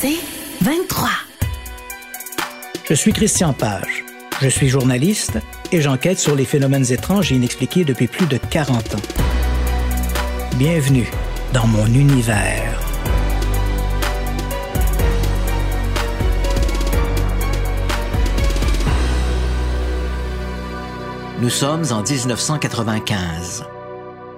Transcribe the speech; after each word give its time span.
C'est 0.00 0.20
23. 0.60 1.08
Je 2.88 2.94
suis 2.94 3.12
Christian 3.12 3.52
Page. 3.52 4.04
Je 4.40 4.48
suis 4.48 4.68
journaliste 4.68 5.38
et 5.72 5.80
j'enquête 5.80 6.20
sur 6.20 6.36
les 6.36 6.44
phénomènes 6.44 6.92
étranges 6.92 7.32
et 7.32 7.34
inexpliqués 7.34 7.84
depuis 7.84 8.06
plus 8.06 8.26
de 8.26 8.36
40 8.36 8.94
ans. 8.94 8.98
Bienvenue 10.54 11.10
dans 11.52 11.66
mon 11.66 11.86
univers. 11.86 12.80
Nous 21.40 21.50
sommes 21.50 21.84
en 21.90 22.04
1995. 22.04 23.64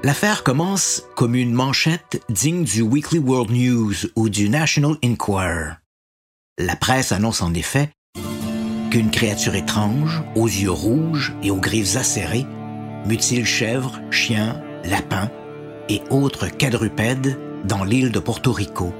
L'affaire 0.02 0.44
commence 0.44 1.02
comme 1.14 1.34
une 1.34 1.52
manchette 1.52 2.22
digne 2.30 2.64
du 2.64 2.80
Weekly 2.80 3.18
World 3.18 3.50
News 3.50 3.94
ou 4.16 4.30
du 4.30 4.48
National 4.48 4.94
Enquirer. 5.04 5.72
La 6.58 6.74
presse 6.74 7.12
annonce 7.12 7.42
en 7.42 7.52
effet 7.52 7.90
qu'une 8.90 9.10
créature 9.10 9.54
étrange, 9.54 10.22
aux 10.34 10.46
yeux 10.46 10.70
rouges 10.70 11.34
et 11.42 11.50
aux 11.50 11.60
griffes 11.60 11.96
acérées, 11.96 12.46
mutile 13.04 13.44
chèvres, 13.44 14.00
chiens, 14.10 14.62
lapins 14.84 15.30
et 15.90 16.00
autres 16.08 16.48
quadrupèdes 16.48 17.38
dans 17.64 17.84
l'île 17.84 18.10
de 18.10 18.20
Porto 18.20 18.52
Rico. 18.52 18.94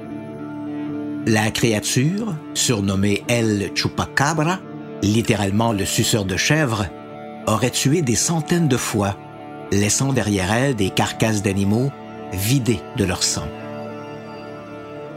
La 1.25 1.49
créature, 1.49 2.35
surnommée 2.53 3.23
El 3.27 3.71
Chupacabra, 3.73 4.59
littéralement 5.01 5.73
le 5.73 5.85
suceur 5.85 6.25
de 6.25 6.37
chèvres, 6.37 6.85
aurait 7.47 7.71
tué 7.71 8.03
des 8.03 8.15
centaines 8.15 8.67
de 8.67 8.77
fois, 8.77 9.17
laissant 9.71 10.13
derrière 10.13 10.51
elle 10.51 10.75
des 10.75 10.89
carcasses 10.89 11.41
d'animaux 11.41 11.91
vidées 12.33 12.81
de 12.97 13.05
leur 13.05 13.23
sang. 13.23 13.47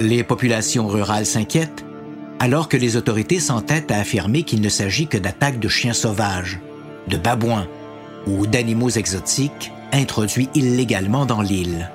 Les 0.01 0.25
populations 0.25 0.87
rurales 0.87 1.27
s'inquiètent 1.27 1.85
alors 2.41 2.69
que 2.69 2.77
les 2.77 2.97
autorités 2.97 3.41
s'entêtent 3.41 3.91
à 3.91 3.99
affirmer 3.99 4.43
qu'il 4.43 4.61
ne 4.61 4.69
s'agit 4.69 5.07
que 5.07 5.19
d'attaques 5.19 5.61
de 5.61 5.69
chiens 5.69 5.93
sauvages, 5.93 6.61
de 7.09 7.17
babouins 7.17 7.69
ou 8.27 8.47
d'animaux 8.47 8.91
exotiques 8.91 9.73
introduits 9.93 10.49
illégalement 10.55 11.27
dans 11.27 11.41
l'île. 11.41 11.91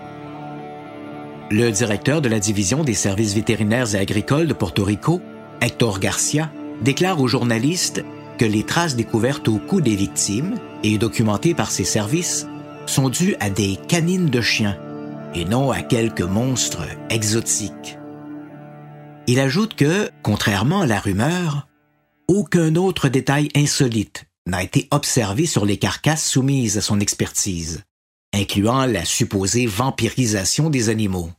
Le 1.52 1.72
directeur 1.72 2.22
de 2.22 2.30
la 2.30 2.40
division 2.40 2.84
des 2.84 2.94
services 2.94 3.34
vétérinaires 3.34 3.96
et 3.96 4.00
agricoles 4.00 4.48
de 4.48 4.54
Porto 4.54 4.84
Rico, 4.84 5.22
Hector 5.62 6.00
Garcia, 6.00 6.52
déclare 6.82 7.20
aux 7.20 7.28
journalistes 7.28 8.04
que 8.40 8.45
les 8.45 8.64
traces 8.64 8.95
découvertes 8.95 9.50
au 9.50 9.58
cou 9.58 9.82
des 9.82 9.98
victimes 9.98 10.56
et 10.82 10.98
documentées 10.98 11.54
par 11.54 11.70
ses 11.70 11.84
services 11.84 12.48
sont 12.86 13.09
dues 13.09 13.36
à 13.42 13.50
des 13.50 13.78
canines 13.90 14.30
de 14.30 14.40
chiens 14.42 14.80
et 15.36 15.44
non 15.44 15.72
à 15.72 15.82
quelques 15.82 16.22
monstres 16.22 16.88
exotiques. 17.10 17.98
Il 19.28 19.40
ajoute 19.40 19.76
que, 19.76 20.10
contrairement 20.23 20.82
à 20.82 20.88
la 20.88 21.00
rumeur, 21.00 21.67
aucun 22.28 22.76
autre 22.76 23.10
détail 23.10 23.50
insolite 23.56 24.26
n'a 24.48 24.64
été 24.64 24.88
observé 24.89 25.45
sur 25.45 25.66
les 25.66 25.77
carcasses 25.77 26.26
soumises 26.26 26.77
à 26.77 26.82
son 26.82 27.02
expertise, 27.02 27.83
incluant 28.33 28.86
la 28.86 29.04
supposée 29.04 29.67
vampirisation 29.67 30.70
des 30.70 30.88
animaux. 30.88 31.30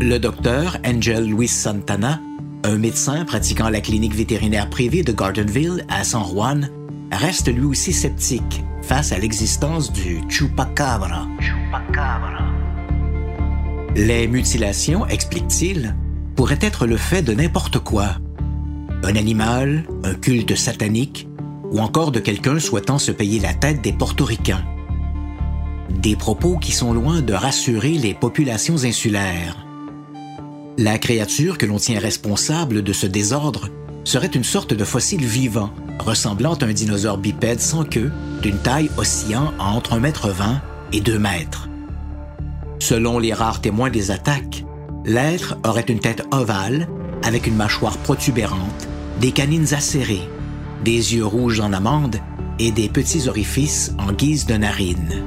Le 0.00 0.18
docteur 0.18 0.78
Angel 0.84 1.24
Luis 1.24 1.48
Santana, 1.48 2.20
un 2.64 2.76
médecin 2.78 3.24
pratiquant 3.24 3.68
la 3.68 3.80
clinique 3.80 4.14
vétérinaire 4.14 4.68
privée 4.68 5.02
de 5.02 5.12
Gardenville 5.12 5.84
à 5.88 6.04
San 6.04 6.24
Juan, 6.24 6.70
reste 7.12 7.52
lui 7.52 7.64
aussi 7.64 7.92
sceptique 7.92 8.64
face 8.82 9.12
à 9.12 9.18
l'existence 9.18 9.92
du 9.92 10.20
chupacabra. 10.28 11.26
chupacabra. 11.40 12.44
Les 13.96 14.26
mutilations, 14.28 15.06
explique-t-il, 15.06 15.94
pourraient 16.36 16.58
être 16.60 16.86
le 16.86 16.96
fait 16.96 17.22
de 17.22 17.32
n'importe 17.32 17.78
quoi. 17.78 18.16
Un 19.04 19.16
animal, 19.16 19.84
un 20.04 20.14
culte 20.14 20.56
satanique, 20.56 21.28
ou 21.70 21.80
encore 21.80 22.12
de 22.12 22.20
quelqu'un 22.20 22.58
souhaitant 22.58 22.98
se 22.98 23.12
payer 23.12 23.40
la 23.40 23.54
tête 23.54 23.82
des 23.82 23.92
portoricains. 23.92 24.64
Des 25.90 26.16
propos 26.16 26.58
qui 26.58 26.72
sont 26.72 26.92
loin 26.92 27.20
de 27.20 27.32
rassurer 27.34 27.92
les 27.92 28.14
populations 28.14 28.84
insulaires. 28.84 29.67
La 30.80 30.96
créature 30.96 31.58
que 31.58 31.66
l'on 31.66 31.78
tient 31.78 31.98
responsable 31.98 32.84
de 32.84 32.92
ce 32.92 33.08
désordre 33.08 33.68
serait 34.04 34.28
une 34.28 34.44
sorte 34.44 34.74
de 34.74 34.84
fossile 34.84 35.24
vivant, 35.24 35.72
ressemblant 35.98 36.54
à 36.54 36.66
un 36.66 36.72
dinosaure 36.72 37.18
bipède 37.18 37.58
sans 37.58 37.82
queue, 37.82 38.12
d'une 38.42 38.58
taille 38.58 38.88
oscillant 38.96 39.52
entre 39.58 39.98
1,20 39.98 40.04
m 40.04 40.60
et 40.92 41.00
2 41.00 41.18
mètres. 41.18 41.68
Selon 42.78 43.18
les 43.18 43.32
rares 43.32 43.60
témoins 43.60 43.90
des 43.90 44.12
attaques, 44.12 44.64
l'être 45.04 45.56
aurait 45.66 45.80
une 45.80 45.98
tête 45.98 46.24
ovale, 46.30 46.86
avec 47.24 47.48
une 47.48 47.56
mâchoire 47.56 47.98
protubérante, 47.98 48.86
des 49.20 49.32
canines 49.32 49.74
acérées, 49.74 50.28
des 50.84 51.16
yeux 51.16 51.26
rouges 51.26 51.58
en 51.58 51.72
amande 51.72 52.20
et 52.60 52.70
des 52.70 52.88
petits 52.88 53.26
orifices 53.26 53.92
en 53.98 54.12
guise 54.12 54.46
de 54.46 54.54
narines. 54.54 55.24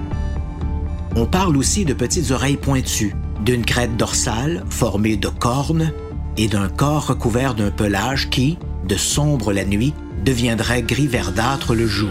On 1.18 1.26
parle 1.26 1.58
aussi 1.58 1.84
de 1.84 1.94
petites 1.94 2.32
oreilles 2.32 2.56
pointues, 2.56 3.14
d'une 3.44 3.66
crête 3.66 3.98
dorsale 3.98 4.64
formée 4.70 5.18
de 5.18 5.28
cornes 5.28 5.92
et 6.38 6.48
d'un 6.48 6.70
corps 6.70 7.08
recouvert 7.08 7.56
d'un 7.56 7.72
pelage 7.72 8.30
qui, 8.30 8.58
de 8.88 8.96
sombre 8.96 9.54
la 9.54 9.66
nuit, 9.66 9.94
deviendrait 10.24 10.84
gris 10.84 11.08
verdâtre 11.08 11.74
le 11.74 11.88
jour. 11.88 12.10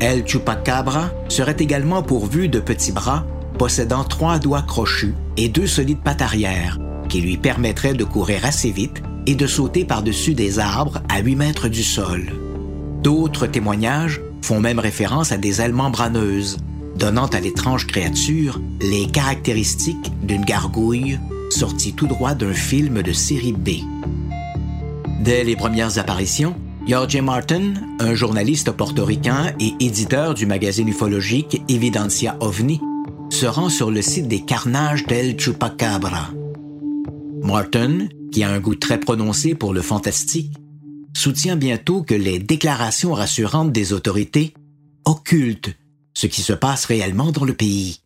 El 0.00 0.26
Chupacabra 0.26 1.10
serait 1.28 1.56
également 1.58 2.02
pourvu 2.02 2.48
de 2.48 2.60
petits 2.60 2.92
bras 2.92 3.24
possédant 3.58 4.04
trois 4.04 4.38
doigts 4.38 4.62
crochus 4.62 5.14
et 5.36 5.48
deux 5.48 5.66
solides 5.66 6.02
pattes 6.02 6.22
arrière 6.22 6.78
qui 7.08 7.20
lui 7.20 7.36
permettraient 7.36 7.94
de 7.94 8.04
courir 8.04 8.44
assez 8.44 8.70
vite 8.70 9.02
et 9.26 9.34
de 9.34 9.46
sauter 9.46 9.84
par-dessus 9.84 10.34
des 10.34 10.58
arbres 10.58 11.00
à 11.08 11.20
8 11.20 11.36
mètres 11.36 11.68
du 11.68 11.82
sol. 11.82 12.32
D'autres 13.02 13.46
témoignages 13.46 14.20
font 14.42 14.60
même 14.60 14.78
référence 14.78 15.32
à 15.32 15.36
des 15.36 15.60
ailes 15.60 15.72
membraneuses, 15.72 16.58
donnant 16.96 17.26
à 17.26 17.40
l'étrange 17.40 17.86
créature 17.86 18.60
les 18.80 19.06
caractéristiques 19.06 20.12
d'une 20.22 20.44
gargouille 20.44 21.18
sortie 21.50 21.92
tout 21.92 22.06
droit 22.06 22.34
d'un 22.34 22.52
film 22.52 23.02
de 23.02 23.12
série 23.12 23.52
B. 23.52 23.70
Dès 25.20 25.44
les 25.44 25.56
premières 25.56 25.98
apparitions, 25.98 26.54
Jorge 26.86 27.16
Martin, 27.16 27.74
un 27.98 28.14
journaliste 28.14 28.70
portoricain 28.72 29.54
et 29.58 29.74
éditeur 29.80 30.34
du 30.34 30.46
magazine 30.46 30.88
ufologique 30.88 31.62
Evidencia 31.68 32.36
OVNI, 32.40 32.80
se 33.30 33.46
rend 33.46 33.68
sur 33.68 33.90
le 33.90 34.02
site 34.02 34.28
des 34.28 34.40
carnages 34.40 35.06
d'El 35.06 35.38
Chupacabra. 35.38 36.30
Martin, 37.42 38.08
qui 38.32 38.42
a 38.42 38.50
un 38.50 38.60
goût 38.60 38.74
très 38.74 39.00
prononcé 39.00 39.54
pour 39.54 39.72
le 39.72 39.80
fantastique, 39.80 40.52
soutient 41.16 41.56
bientôt 41.56 42.02
que 42.02 42.14
les 42.14 42.38
déclarations 42.38 43.12
rassurantes 43.12 43.72
des 43.72 43.92
autorités 43.92 44.52
occultent 45.04 45.74
ce 46.14 46.26
qui 46.26 46.42
se 46.42 46.52
passe 46.52 46.84
réellement 46.84 47.32
dans 47.32 47.44
le 47.44 47.54
pays. 47.54 48.00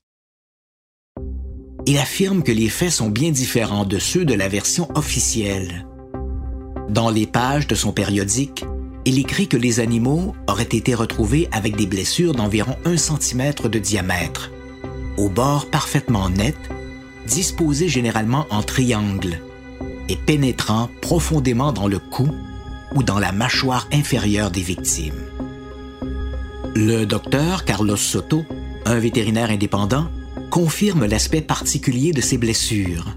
Il 1.86 1.98
affirme 1.98 2.42
que 2.42 2.52
les 2.52 2.68
faits 2.68 2.90
sont 2.90 3.08
bien 3.08 3.30
différents 3.30 3.84
de 3.84 3.98
ceux 3.98 4.24
de 4.24 4.34
la 4.34 4.48
version 4.48 4.88
officielle. 4.94 5.86
Dans 6.88 7.10
les 7.10 7.26
pages 7.26 7.66
de 7.66 7.74
son 7.74 7.92
périodique, 7.92 8.64
il 9.04 9.18
écrit 9.18 9.48
que 9.48 9.56
les 9.56 9.80
animaux 9.80 10.34
auraient 10.48 10.64
été 10.64 10.94
retrouvés 10.94 11.48
avec 11.52 11.76
des 11.76 11.86
blessures 11.86 12.34
d'environ 12.34 12.76
un 12.84 12.96
centimètre 12.96 13.68
de 13.68 13.78
diamètre, 13.78 14.50
aux 15.16 15.30
bords 15.30 15.70
parfaitement 15.70 16.28
nets, 16.28 16.56
disposés 17.26 17.88
généralement 17.88 18.46
en 18.50 18.62
triangle 18.62 19.40
et 20.08 20.16
pénétrant 20.16 20.90
profondément 21.00 21.72
dans 21.72 21.88
le 21.88 21.98
cou 21.98 22.28
ou 22.94 23.02
dans 23.02 23.18
la 23.18 23.32
mâchoire 23.32 23.88
inférieure 23.92 24.50
des 24.50 24.62
victimes. 24.62 25.27
Le 26.80 27.06
docteur 27.06 27.64
Carlos 27.64 27.96
Soto, 27.96 28.44
un 28.84 29.00
vétérinaire 29.00 29.50
indépendant, 29.50 30.06
confirme 30.48 31.06
l'aspect 31.06 31.40
particulier 31.40 32.12
de 32.12 32.20
ces 32.20 32.38
blessures. 32.38 33.16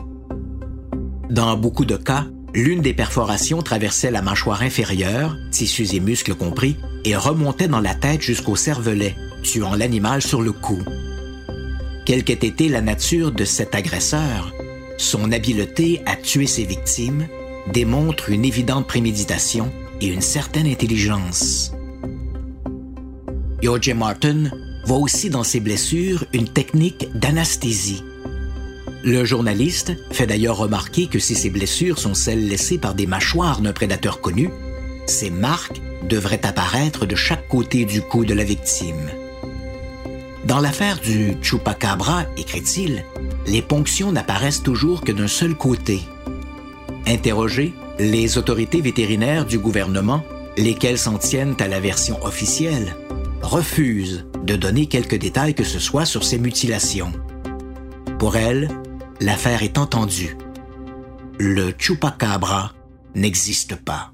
Dans 1.30 1.56
beaucoup 1.58 1.86
de 1.86 1.96
cas, 1.96 2.26
l'une 2.56 2.82
des 2.82 2.96
perforations 2.96 3.62
traversait 3.62 4.10
la 4.10 4.24
mâchoire 4.24 4.64
inférieure, 4.64 5.38
tissus 5.52 5.94
et 5.94 6.00
muscles 6.00 6.34
compris, 6.34 6.76
et 7.06 7.16
remontait 7.16 7.68
dans 7.68 7.82
la 7.82 7.94
tête 7.94 8.24
jusqu'au 8.24 8.56
cervelet, 8.56 9.16
tuant 9.44 9.76
l'animal 9.76 10.24
sur 10.24 10.42
le 10.42 10.54
coup. 10.54 10.82
quelle 12.08 12.24
qu'ait 12.24 12.34
été 12.34 12.68
la 12.68 12.82
nature 12.82 13.32
de 13.32 13.46
cet 13.46 13.76
agresseur, 13.76 14.56
son 14.98 15.32
habileté 15.32 16.02
à 16.08 16.16
tuer 16.16 16.48
ses 16.48 16.66
victimes 16.66 17.28
démontre 17.72 18.32
une 18.32 18.44
évidente 18.44 18.88
préméditation 18.88 19.72
et 20.02 20.08
une 20.08 20.22
certaine 20.22 20.66
intelligence. 20.66 21.74
O.J. 23.68 23.94
Martin 23.94 24.46
voit 24.86 24.98
aussi 24.98 25.30
dans 25.30 25.44
ses 25.44 25.60
blessures 25.60 26.26
une 26.34 26.48
technique 26.48 27.10
d'anesthésie. 27.14 28.04
Le 29.04 29.24
journaliste 29.24 29.94
fait 30.12 30.28
d'ailleurs 30.28 30.58
remarquer 30.58 31.08
que 31.08 31.20
si 31.20 31.36
ces 31.36 31.50
blessures 31.50 32.00
sont 32.00 32.14
celles 32.14 32.48
laissées 32.48 32.78
par 32.78 32.96
des 32.96 33.06
mâchoires 33.06 33.62
d'un 33.62 33.74
prédateur 33.74 34.20
connu, 34.20 34.50
ces 35.06 35.30
marques 35.30 35.82
devraient 36.10 36.46
apparaître 36.46 37.06
de 37.06 37.16
chaque 37.16 37.48
côté 37.48 37.86
du 37.86 38.02
cou 38.02 38.26
de 38.26 38.34
la 38.34 38.44
victime. 38.44 39.10
Dans 40.46 40.60
l'affaire 40.60 41.00
du 41.00 41.36
chupacabra, 41.42 42.26
écrit-il, 42.38 43.06
les 43.46 43.62
ponctions 43.62 44.12
n'apparaissent 44.12 44.64
toujours 44.64 45.02
que 45.02 45.12
d'un 45.12 45.28
seul 45.28 45.56
côté. 45.56 46.02
Interrogés, 47.06 47.74
les 48.00 48.38
autorités 48.38 48.82
vétérinaires 48.82 49.46
du 49.46 49.60
gouvernement, 49.60 50.24
lesquelles 50.58 50.98
s'en 50.98 51.18
tiennent 51.18 51.56
à 51.60 51.68
la 51.68 51.80
version 51.80 52.24
officielle, 52.24 52.96
refusent 53.42 54.26
de 54.44 54.56
donner 54.56 54.88
quelques 54.88 55.18
détails 55.18 55.56
que 55.56 55.64
ce 55.64 55.80
soit 55.80 56.06
sur 56.06 56.24
ces 56.24 56.38
mutilations. 56.38 57.12
Pour 58.20 58.36
elles, 58.36 58.70
l'affaire 59.20 59.64
est 59.64 59.78
entendue. 59.78 60.38
Le 61.40 61.74
chupacabra 61.78 62.74
n'existe 63.16 63.76
pas. 63.76 64.14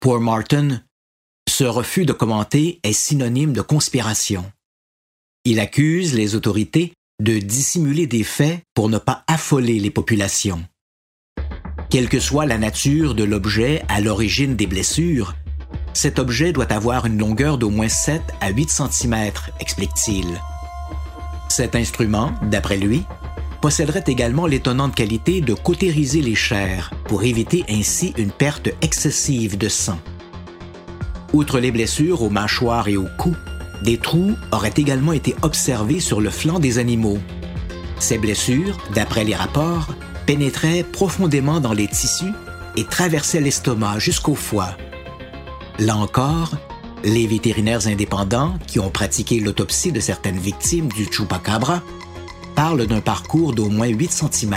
Pour 0.00 0.20
Martin, 0.20 0.82
ce 1.48 1.64
refus 1.64 2.04
de 2.04 2.12
commenter 2.12 2.78
est 2.82 2.92
synonyme 2.92 3.52
de 3.52 3.62
conspiration. 3.62 4.44
Il 5.44 5.60
accuse 5.60 6.14
les 6.14 6.34
autorités 6.34 6.92
de 7.20 7.38
dissimuler 7.38 8.06
des 8.06 8.22
faits 8.22 8.60
pour 8.74 8.88
ne 8.88 8.98
pas 8.98 9.24
affoler 9.26 9.80
les 9.80 9.90
populations. 9.90 10.64
Quelle 11.90 12.08
que 12.08 12.20
soit 12.20 12.46
la 12.46 12.58
nature 12.58 13.14
de 13.14 13.24
l'objet 13.24 13.82
à 13.88 14.00
l'origine 14.00 14.56
des 14.56 14.66
blessures, 14.66 15.34
cet 15.92 16.18
objet 16.18 16.52
doit 16.52 16.72
avoir 16.72 17.06
une 17.06 17.18
longueur 17.18 17.58
d'au 17.58 17.70
moins 17.70 17.88
7 17.88 18.22
à 18.40 18.50
8 18.50 18.70
cm, 18.70 19.32
explique-t-il. 19.58 20.40
Cet 21.48 21.74
instrument, 21.74 22.32
d'après 22.42 22.76
lui, 22.76 23.04
posséderait 23.60 24.04
également 24.06 24.46
l'étonnante 24.46 24.94
qualité 24.94 25.40
de 25.40 25.54
cautériser 25.54 26.22
les 26.22 26.34
chairs 26.34 26.92
pour 27.06 27.24
éviter 27.24 27.64
ainsi 27.68 28.14
une 28.16 28.30
perte 28.30 28.68
excessive 28.80 29.58
de 29.58 29.68
sang. 29.68 29.98
Outre 31.32 31.58
les 31.58 31.70
blessures 31.70 32.22
aux 32.22 32.30
mâchoires 32.30 32.88
et 32.88 32.96
au 32.96 33.06
cou, 33.18 33.34
des 33.82 33.98
trous 33.98 34.34
auraient 34.52 34.74
également 34.76 35.12
été 35.12 35.34
observés 35.42 36.00
sur 36.00 36.20
le 36.20 36.30
flanc 36.30 36.58
des 36.58 36.78
animaux. 36.78 37.18
Ces 37.98 38.18
blessures, 38.18 38.78
d'après 38.94 39.24
les 39.24 39.34
rapports, 39.34 39.88
pénétraient 40.26 40.84
profondément 40.84 41.60
dans 41.60 41.72
les 41.72 41.88
tissus 41.88 42.32
et 42.76 42.84
traversaient 42.84 43.40
l'estomac 43.40 43.98
jusqu'au 43.98 44.34
foie. 44.34 44.76
Là 45.78 45.96
encore, 45.96 46.56
les 47.04 47.28
vétérinaires 47.28 47.86
indépendants 47.86 48.58
qui 48.66 48.80
ont 48.80 48.90
pratiqué 48.90 49.38
l'autopsie 49.38 49.92
de 49.92 50.00
certaines 50.00 50.38
victimes 50.38 50.88
du 50.88 51.06
chupacabra 51.06 51.82
parle 52.56 52.86
d'un 52.86 53.00
parcours 53.00 53.54
d'au 53.54 53.68
moins 53.68 53.86
8 53.86 54.10
cm. 54.10 54.54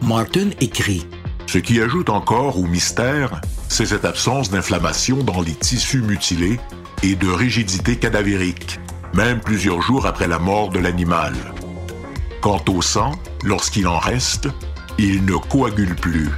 Martin 0.00 0.48
écrit 0.60 1.06
Ce 1.46 1.58
qui 1.58 1.82
ajoute 1.82 2.08
encore 2.08 2.58
au 2.58 2.66
mystère, 2.66 3.42
c'est 3.68 3.84
cette 3.84 4.06
absence 4.06 4.50
d'inflammation 4.50 5.22
dans 5.22 5.42
les 5.42 5.52
tissus 5.52 6.00
mutilés 6.00 6.58
et 7.02 7.14
de 7.14 7.28
rigidité 7.28 7.96
cadavérique, 7.96 8.80
même 9.12 9.40
plusieurs 9.40 9.82
jours 9.82 10.06
après 10.06 10.28
la 10.28 10.38
mort 10.38 10.70
de 10.70 10.78
l'animal. 10.78 11.34
Quant 12.40 12.64
au 12.68 12.80
sang, 12.80 13.12
lorsqu'il 13.42 13.86
en 13.86 13.98
reste, 13.98 14.48
il 14.96 15.26
ne 15.26 15.34
coagule 15.34 15.94
plus. 15.94 16.30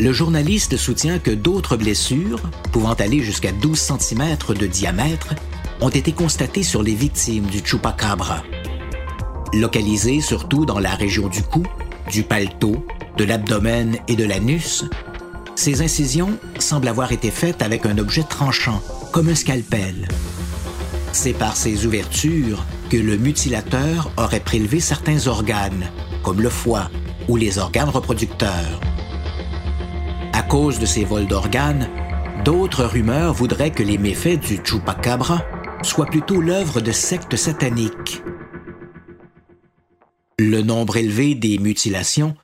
Le 0.00 0.14
journaliste 0.14 0.78
soutient 0.78 1.18
que 1.18 1.30
d'autres 1.30 1.76
blessures, 1.76 2.40
pouvant 2.72 2.94
aller 2.94 3.22
jusqu'à 3.22 3.52
12 3.52 3.78
cm 3.78 4.36
de 4.58 4.66
diamètre, 4.66 5.34
ont 5.82 5.90
été 5.90 6.12
constatées 6.12 6.62
sur 6.62 6.82
les 6.82 6.94
victimes 6.94 7.44
du 7.44 7.60
chupacabra. 7.62 8.42
Localisées 9.52 10.22
surtout 10.22 10.64
dans 10.64 10.78
la 10.78 10.94
région 10.94 11.28
du 11.28 11.42
cou, 11.42 11.64
du 12.10 12.22
paletot, 12.22 12.82
de 13.18 13.24
l'abdomen 13.24 13.98
et 14.08 14.16
de 14.16 14.24
l'anus, 14.24 14.86
ces 15.54 15.82
incisions 15.82 16.38
semblent 16.58 16.88
avoir 16.88 17.12
été 17.12 17.30
faites 17.30 17.60
avec 17.60 17.84
un 17.84 17.98
objet 17.98 18.22
tranchant, 18.22 18.82
comme 19.12 19.28
un 19.28 19.34
scalpel. 19.34 20.08
C'est 21.12 21.34
par 21.34 21.56
ces 21.56 21.84
ouvertures 21.84 22.64
que 22.88 22.96
le 22.96 23.18
mutilateur 23.18 24.10
aurait 24.16 24.40
prélevé 24.40 24.80
certains 24.80 25.26
organes, 25.26 25.90
comme 26.22 26.40
le 26.40 26.48
foie 26.48 26.90
ou 27.28 27.36
les 27.36 27.58
organes 27.58 27.90
reproducteurs. 27.90 28.80
Cause 30.50 30.80
de 30.80 30.86
ces 30.86 31.04
vols 31.04 31.28
d'organes, 31.28 31.88
d'autres 32.44 32.84
rumeurs 32.84 33.32
voudraient 33.32 33.70
que 33.70 33.84
les 33.84 33.98
méfaits 33.98 34.40
du 34.40 34.60
chupacabra 34.64 35.44
soit 35.84 36.06
plutôt 36.06 36.40
l'œuvre 36.40 36.80
de 36.80 36.90
sectes 36.90 37.36
sataniques. 37.36 38.20
Le 40.40 40.62
nombre 40.62 40.96
élevé 40.96 41.36
des 41.36 41.58
mutilations 41.58 42.34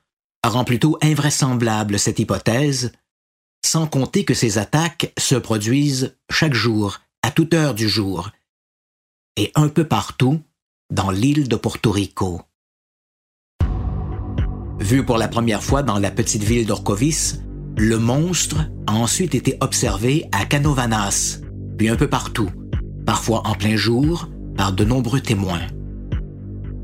rend 0.41 0.63
plutôt 0.63 0.97
invraisemblable 1.03 1.99
cette 1.99 2.19
hypothèse, 2.19 2.93
sans 3.65 3.87
compter 3.87 4.23
que 4.23 4.33
ces 4.33 4.57
attaques 4.57 5.11
se 5.17 5.35
produisent 5.35 6.15
chaque 6.31 6.53
jour, 6.53 6.99
à 7.23 7.31
toute 7.31 7.53
heure 7.53 7.73
du 7.73 7.89
jour, 7.89 8.29
et 9.35 9.51
un 9.53 9.67
peu 9.67 9.83
partout 9.83 10.39
dans 10.89 11.11
l'île 11.11 11.49
de 11.49 11.57
Porto 11.57 11.91
Rico. 11.91 12.41
Vu 14.79 15.05
pour 15.05 15.17
la 15.17 15.27
première 15.27 15.61
fois 15.61 15.83
dans 15.83 15.99
la 15.99 16.09
petite 16.09 16.43
ville 16.43 16.65
d'Orcovis, 16.65 17.41
le 17.77 17.99
monstre 17.99 18.57
a 18.87 18.93
ensuite 18.93 19.35
été 19.35 19.55
observé 19.61 20.25
à 20.31 20.45
Canovanas, 20.45 21.39
puis 21.77 21.89
un 21.89 21.95
peu 21.95 22.07
partout, 22.07 22.49
parfois 23.05 23.43
en 23.45 23.53
plein 23.53 23.75
jour, 23.75 24.29
par 24.55 24.73
de 24.73 24.83
nombreux 24.83 25.21
témoins. 25.21 25.67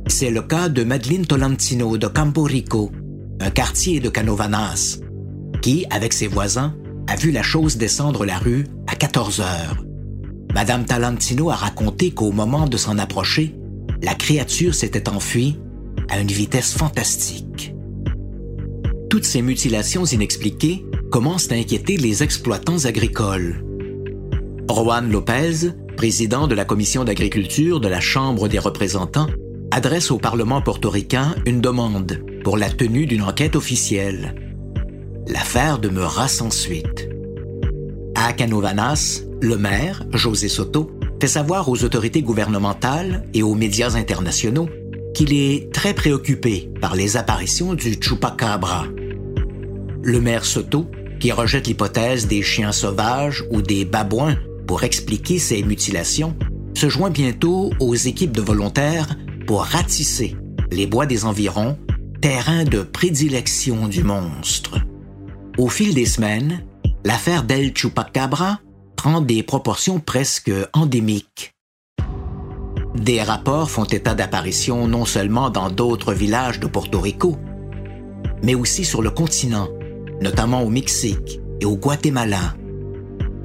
C'est 0.05 0.29
le 0.29 0.43
cas 0.43 0.69
de 0.69 0.83
Madeleine 0.83 1.25
Tolentino 1.25 1.97
de 1.97 2.05
Campo 2.05 2.43
Rico, 2.43 2.91
un 3.39 3.49
quartier 3.49 3.99
de 4.01 4.09
Canovanas, 4.09 4.99
qui, 5.63 5.87
avec 5.89 6.13
ses 6.13 6.27
voisins, 6.27 6.75
a 7.07 7.15
vu 7.15 7.31
la 7.31 7.41
chose 7.41 7.77
descendre 7.77 8.23
la 8.23 8.37
rue 8.37 8.67
à 8.85 8.95
14 8.95 9.41
heures. 9.41 9.83
Madame 10.53 10.85
Talentino 10.85 11.49
a 11.49 11.55
raconté 11.55 12.11
qu'au 12.11 12.31
moment 12.31 12.67
de 12.67 12.77
s'en 12.77 12.99
approcher, 12.99 13.55
la 14.03 14.13
créature 14.13 14.75
s'était 14.75 15.09
enfuie 15.09 15.59
à 16.09 16.19
une 16.19 16.27
vitesse 16.27 16.73
fantastique. 16.73 17.73
Toutes 19.13 19.25
ces 19.25 19.43
mutilations 19.43 20.05
inexpliquées 20.05 20.87
commencent 21.11 21.51
à 21.51 21.53
inquiéter 21.53 21.97
les 21.97 22.23
exploitants 22.23 22.85
agricoles. 22.85 23.63
Juan 24.67 25.11
Lopez, 25.11 25.69
président 25.95 26.47
de 26.47 26.55
la 26.55 26.65
Commission 26.65 27.03
d'agriculture 27.03 27.79
de 27.79 27.87
la 27.87 27.99
Chambre 27.99 28.47
des 28.47 28.57
représentants, 28.57 29.27
adresse 29.69 30.09
au 30.09 30.17
Parlement 30.17 30.63
portoricain 30.63 31.35
une 31.45 31.61
demande 31.61 32.25
pour 32.43 32.57
la 32.57 32.71
tenue 32.71 33.05
d'une 33.05 33.21
enquête 33.21 33.55
officielle. 33.55 34.33
L'affaire 35.27 35.77
demeura 35.77 36.27
sans 36.27 36.49
suite. 36.49 37.07
À 38.15 38.33
Canovanas, 38.33 39.21
le 39.41 39.57
maire, 39.57 40.07
José 40.11 40.49
Soto, 40.49 40.89
fait 41.21 41.27
savoir 41.27 41.69
aux 41.69 41.83
autorités 41.83 42.23
gouvernementales 42.23 43.27
et 43.35 43.43
aux 43.43 43.53
médias 43.53 43.93
internationaux 43.93 44.69
qu'il 45.13 45.33
est 45.33 45.71
très 45.71 45.93
préoccupé 45.93 46.71
par 46.81 46.95
les 46.95 47.15
apparitions 47.15 47.75
du 47.75 47.93
chupacabra. 48.01 48.87
Le 50.05 50.19
maire 50.19 50.43
Soto, 50.43 50.91
qui 51.21 51.31
rejette 51.31 51.67
l'hypothèse 51.67 52.27
des 52.27 52.41
chiens 52.41 52.73
sauvages 52.73 53.45
ou 53.51 53.61
des 53.61 53.85
babouins 53.85 54.35
pour 54.67 54.83
expliquer 54.83 55.39
ces 55.39 55.63
mutilations, 55.63 56.35
se 56.73 56.89
joint 56.89 57.09
bientôt 57.09 57.71
aux 57.79 57.95
équipes 57.95 58.33
de 58.33 58.41
volontaires 58.41 59.15
pour 59.47 59.63
ratisser 59.63 60.35
les 60.71 60.87
bois 60.87 61.05
des 61.05 61.23
environs, 61.23 61.77
terrain 62.19 62.65
de 62.65 62.81
prédilection 62.81 63.87
du 63.87 64.03
monstre. 64.03 64.77
Au 65.57 65.69
fil 65.69 65.93
des 65.93 66.05
semaines, 66.05 66.65
l'affaire 67.05 67.43
d'El 67.43 67.73
Chupacabra 67.73 68.59
prend 68.97 69.21
des 69.21 69.41
proportions 69.41 70.01
presque 70.01 70.51
endémiques. 70.73 71.55
Des 72.95 73.21
rapports 73.21 73.71
font 73.71 73.85
état 73.85 74.15
d'apparitions 74.15 74.85
non 74.85 75.05
seulement 75.05 75.49
dans 75.49 75.69
d'autres 75.69 76.13
villages 76.13 76.59
de 76.59 76.67
Porto 76.67 76.99
Rico, 76.99 77.37
mais 78.43 78.55
aussi 78.55 78.83
sur 78.83 79.01
le 79.01 79.09
continent, 79.09 79.69
notamment 80.23 80.63
au 80.63 80.69
Mexique 80.69 81.39
et 81.61 81.65
au 81.65 81.75
Guatemala. 81.75 82.55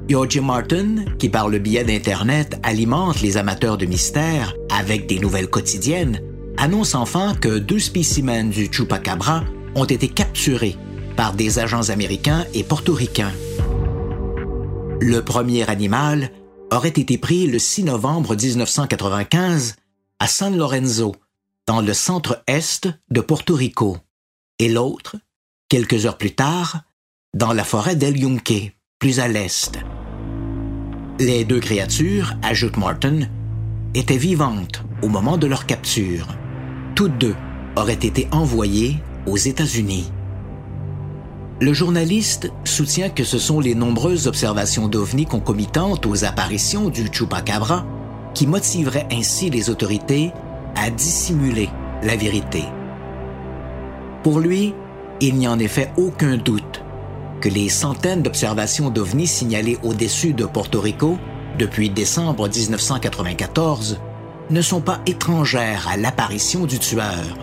George 0.07 0.39
Martin, 0.39 1.05
qui 1.19 1.29
par 1.29 1.49
le 1.49 1.59
biais 1.59 1.83
d'Internet 1.83 2.59
alimente 2.63 3.21
les 3.21 3.37
amateurs 3.37 3.77
de 3.77 3.85
mystère 3.85 4.55
avec 4.69 5.05
des 5.05 5.19
nouvelles 5.19 5.49
quotidiennes, 5.49 6.21
annonce 6.57 6.95
enfin 6.95 7.35
que 7.35 7.59
deux 7.59 7.77
spécimens 7.77 8.49
du 8.49 8.69
chupacabra 8.71 9.43
ont 9.75 9.85
été 9.85 10.07
capturés 10.07 10.75
par 11.15 11.33
des 11.33 11.59
agents 11.59 11.89
américains 11.89 12.45
et 12.53 12.63
portoricains. 12.63 13.33
Le 14.99 15.19
premier 15.19 15.69
animal 15.69 16.31
aurait 16.71 16.89
été 16.89 17.17
pris 17.17 17.45
le 17.45 17.59
6 17.59 17.83
novembre 17.83 18.35
1995 18.35 19.75
à 20.19 20.27
San 20.27 20.57
Lorenzo, 20.57 21.15
dans 21.67 21.81
le 21.81 21.93
centre-est 21.93 22.89
de 23.09 23.21
Porto 23.21 23.53
Rico, 23.53 23.97
et 24.57 24.69
l'autre, 24.69 25.17
quelques 25.69 26.07
heures 26.07 26.17
plus 26.17 26.33
tard, 26.33 26.81
dans 27.37 27.53
la 27.53 27.63
forêt 27.63 27.95
d'El 27.95 28.17
Yunque, 28.17 28.73
plus 28.97 29.19
à 29.19 29.27
l'est. 29.27 29.79
Les 31.19 31.45
deux 31.45 31.59
créatures, 31.59 32.33
ajoute 32.41 32.75
Martin, 32.77 33.27
étaient 33.93 34.17
vivantes 34.17 34.83
au 35.03 35.09
moment 35.09 35.37
de 35.37 35.45
leur 35.45 35.67
capture. 35.67 36.27
Toutes 36.95 37.17
deux 37.19 37.35
auraient 37.75 37.93
été 37.93 38.27
envoyées 38.31 38.97
aux 39.27 39.37
États-Unis. 39.37 40.11
Le 41.61 41.73
journaliste 41.73 42.51
soutient 42.63 43.09
que 43.09 43.23
ce 43.23 43.37
sont 43.37 43.59
les 43.59 43.75
nombreuses 43.75 44.27
observations 44.27 44.87
d'OVNI 44.87 45.25
concomitantes 45.25 46.05
aux 46.07 46.25
apparitions 46.25 46.89
du 46.89 47.09
Chupacabra 47.11 47.85
qui 48.33 48.47
motiveraient 48.47 49.07
ainsi 49.11 49.49
les 49.49 49.69
autorités 49.69 50.31
à 50.75 50.89
dissimuler 50.89 51.69
la 52.01 52.15
vérité. 52.15 52.63
Pour 54.23 54.39
lui, 54.39 54.73
il 55.21 55.35
n'y 55.35 55.47
a 55.47 55.51
en 55.51 55.59
effet 55.59 55.91
aucun 55.97 56.37
doute 56.37 56.83
que 57.41 57.49
les 57.49 57.69
centaines 57.69 58.21
d'observations 58.21 58.89
d'OVNI 58.89 59.27
signalées 59.27 59.77
au-dessus 59.83 60.33
de 60.33 60.45
Porto 60.45 60.79
Rico 60.81 61.17
depuis 61.57 61.89
décembre 61.89 62.49
1994 62.49 63.99
ne 64.49 64.61
sont 64.61 64.81
pas 64.81 64.99
étrangères 65.05 65.87
à 65.91 65.97
l'apparition 65.97 66.65
du 66.65 66.79
tueur. 66.79 67.37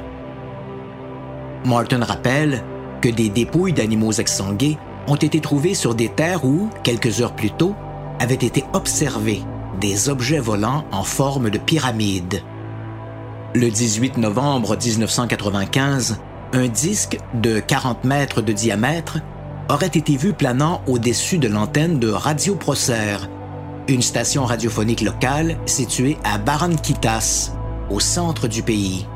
Martin 1.65 2.05
rappelle 2.05 2.63
que 3.01 3.09
des 3.09 3.29
dépouilles 3.29 3.73
d'animaux 3.73 4.13
exsangués 4.13 4.79
ont 5.07 5.17
été 5.17 5.41
trouvées 5.41 5.75
sur 5.75 5.95
des 5.95 6.09
terres 6.09 6.45
où, 6.45 6.69
quelques 6.83 7.21
heures 7.21 7.35
plus 7.35 7.51
tôt, 7.51 7.75
avaient 8.19 8.35
été 8.35 8.65
observés 8.73 9.43
des 9.81 10.09
objets 10.09 10.41
volants 10.41 10.85
en 10.93 11.05
forme 11.05 11.51
de 11.51 11.59
pyramide. 11.59 12.43
Le 13.55 13.71
18 13.71 14.17
novembre 14.19 14.77
1995, 14.77 16.19
un 16.57 16.69
disque 16.69 17.19
de 17.35 17.61
40 17.61 18.05
mètres 18.05 18.41
de 18.41 18.53
diamètre 18.53 19.19
aurait 19.69 19.87
été 19.89 20.17
vu 20.17 20.33
planant 20.33 20.81
au-dessus 20.87 21.37
de 21.37 21.49
l'antenne 21.49 21.99
de 21.99 22.09
Radio 22.09 22.55
Procer, 22.55 23.19
une 23.89 24.01
station 24.01 24.47
radiophonique 24.47 25.03
locale 25.03 25.59
située 25.67 26.17
à 26.25 26.39
Barranquitas, 26.39 27.53
au 27.91 28.01
centre 28.01 28.49
du 28.49 28.63
pays. 28.63 29.07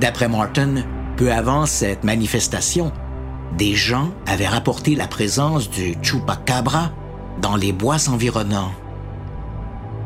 D'après 0.00 0.28
Martin, 0.28 0.84
peu 1.16 1.32
avant 1.32 1.66
cette 1.66 2.04
manifestation, 2.04 2.92
des 3.58 3.74
gens 3.74 4.10
avaient 4.26 4.46
rapporté 4.46 4.94
la 4.94 5.08
présence 5.08 5.68
du 5.68 5.96
chupacabra 6.02 6.92
dans 7.40 7.56
les 7.56 7.72
bois 7.72 8.08
environnants. 8.08 8.70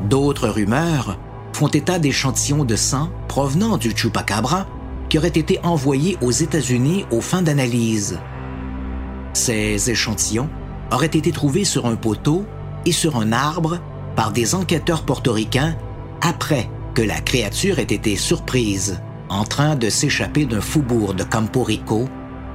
D'autres 0.09 0.49
rumeurs 0.49 1.19
font 1.53 1.67
état 1.67 1.99
d'échantillons 1.99 2.65
de 2.65 2.75
sang 2.75 3.09
provenant 3.27 3.77
du 3.77 3.91
chupacabra 3.95 4.65
qui 5.09 5.17
auraient 5.17 5.27
été 5.27 5.59
envoyés 5.63 6.17
aux 6.21 6.31
États-Unis 6.31 7.05
aux 7.11 7.21
fins 7.21 7.41
d'analyse. 7.41 8.19
Ces 9.33 9.89
échantillons 9.89 10.49
auraient 10.91 11.05
été 11.05 11.31
trouvés 11.31 11.65
sur 11.65 11.85
un 11.85 11.95
poteau 11.95 12.45
et 12.85 12.91
sur 12.91 13.17
un 13.17 13.31
arbre 13.31 13.79
par 14.15 14.31
des 14.31 14.55
enquêteurs 14.55 15.03
portoricains 15.03 15.75
après 16.21 16.69
que 16.93 17.01
la 17.01 17.21
créature 17.21 17.79
ait 17.79 17.83
été 17.83 18.15
surprise 18.15 19.01
en 19.29 19.43
train 19.43 19.75
de 19.75 19.89
s'échapper 19.89 20.45
d'un 20.45 20.61
faubourg 20.61 21.13
de 21.13 21.23
Campo 21.23 21.63
Rico 21.63 22.07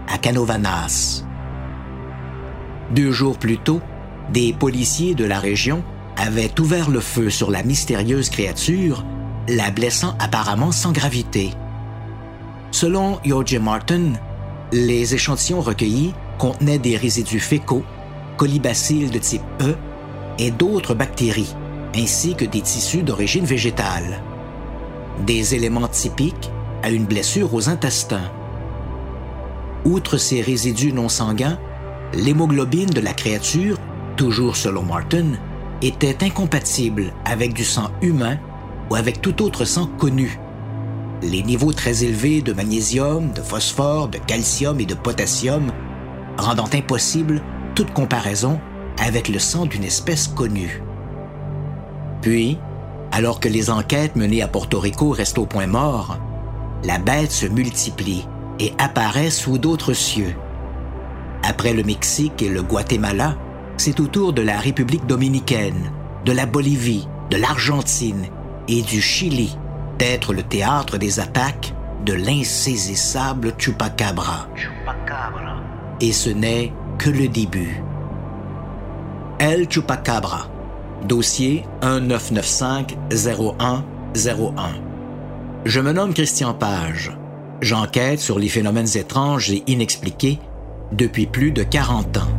à 0.08 0.18
Canovanas. 0.18 1.24
Deux 2.94 3.12
jours 3.12 3.38
plus 3.38 3.58
tôt, 3.58 3.80
des 4.32 4.52
policiers 4.52 5.14
de 5.14 5.24
la 5.24 5.38
région 5.38 5.84
avaient 6.16 6.60
ouvert 6.60 6.90
le 6.90 7.00
feu 7.00 7.30
sur 7.30 7.50
la 7.50 7.62
mystérieuse 7.62 8.30
créature, 8.30 9.04
la 9.48 9.70
blessant 9.70 10.16
apparemment 10.18 10.72
sans 10.72 10.92
gravité. 10.92 11.50
Selon 12.72 13.20
Yoje 13.22 13.58
Martin, 13.58 14.14
les 14.72 15.14
échantillons 15.14 15.60
recueillis 15.60 16.14
contenaient 16.38 16.78
des 16.78 16.96
résidus 16.96 17.38
fécaux, 17.38 17.84
colibacilles 18.38 19.10
de 19.10 19.18
type 19.18 19.42
E 19.60 19.76
et 20.38 20.50
d'autres 20.50 20.94
bactéries, 20.94 21.54
ainsi 21.94 22.34
que 22.34 22.46
des 22.46 22.62
tissus 22.62 23.02
d'origine 23.02 23.44
végétale. 23.44 24.22
Des 25.26 25.54
éléments 25.54 25.86
typiques 25.86 26.50
à 26.82 26.88
une 26.88 27.04
blessure 27.04 27.52
aux 27.52 27.68
intestins. 27.68 28.32
Outre 29.84 30.16
ces 30.16 30.40
résidus 30.40 30.94
non 30.94 31.10
sanguins, 31.10 31.58
l'hémoglobine 32.14 32.90
de 32.90 33.02
la 33.02 33.12
créature, 33.12 33.76
toujours 34.16 34.56
selon 34.56 34.82
Martin, 34.82 35.32
était 35.82 36.24
incompatible 36.24 37.12
avec 37.26 37.52
du 37.52 37.64
sang 37.64 37.90
humain 38.00 38.38
ou 38.90 38.94
avec 38.94 39.20
tout 39.20 39.42
autre 39.42 39.66
sang 39.66 39.88
connu. 39.98 40.40
Les 41.22 41.42
niveaux 41.44 41.72
très 41.72 42.02
élevés 42.02 42.42
de 42.42 42.52
magnésium, 42.52 43.30
de 43.32 43.42
phosphore, 43.42 44.08
de 44.08 44.18
calcium 44.18 44.80
et 44.80 44.86
de 44.86 44.94
potassium 44.94 45.70
rendant 46.36 46.68
impossible 46.72 47.42
toute 47.74 47.92
comparaison 47.92 48.60
avec 49.00 49.28
le 49.28 49.38
sang 49.38 49.66
d'une 49.66 49.84
espèce 49.84 50.26
connue. 50.26 50.82
Puis, 52.20 52.58
alors 53.12 53.40
que 53.40 53.48
les 53.48 53.70
enquêtes 53.70 54.16
menées 54.16 54.42
à 54.42 54.48
Porto 54.48 54.80
Rico 54.80 55.10
restent 55.10 55.38
au 55.38 55.46
point 55.46 55.66
mort, 55.66 56.18
la 56.84 56.98
bête 56.98 57.30
se 57.30 57.46
multiplie 57.46 58.26
et 58.58 58.72
apparaît 58.78 59.30
sous 59.30 59.58
d'autres 59.58 59.92
cieux. 59.92 60.34
Après 61.44 61.72
le 61.72 61.84
Mexique 61.84 62.42
et 62.42 62.48
le 62.48 62.62
Guatemala, 62.62 63.36
c'est 63.76 64.00
au 64.00 64.06
tour 64.06 64.32
de 64.32 64.42
la 64.42 64.58
République 64.58 65.06
dominicaine, 65.06 65.92
de 66.24 66.32
la 66.32 66.46
Bolivie, 66.46 67.06
de 67.30 67.36
l'Argentine 67.36 68.26
et 68.68 68.82
du 68.82 69.00
Chili 69.00 69.56
d'être 69.98 70.32
le 70.34 70.42
théâtre 70.42 70.98
des 70.98 71.20
attaques 71.20 71.74
de 72.04 72.12
l'insaisissable 72.12 73.52
Chupacabra. 73.58 74.48
Et 76.00 76.12
ce 76.12 76.30
n'est 76.30 76.72
que 76.98 77.10
le 77.10 77.28
début. 77.28 77.82
El 79.38 79.68
Chupacabra, 79.68 80.48
dossier 81.06 81.64
1995 81.82 82.96
0101. 84.14 84.72
Je 85.64 85.80
me 85.80 85.92
nomme 85.92 86.14
Christian 86.14 86.54
Page. 86.54 87.12
J'enquête 87.60 88.18
sur 88.18 88.38
les 88.38 88.48
phénomènes 88.48 88.96
étranges 88.96 89.50
et 89.50 89.62
inexpliqués 89.68 90.40
depuis 90.90 91.26
plus 91.26 91.52
de 91.52 91.62
40 91.62 92.16
ans. 92.18 92.38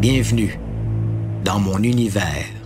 Bienvenue 0.00 0.60
dans 1.44 1.58
mon 1.58 1.82
univers. 1.82 2.65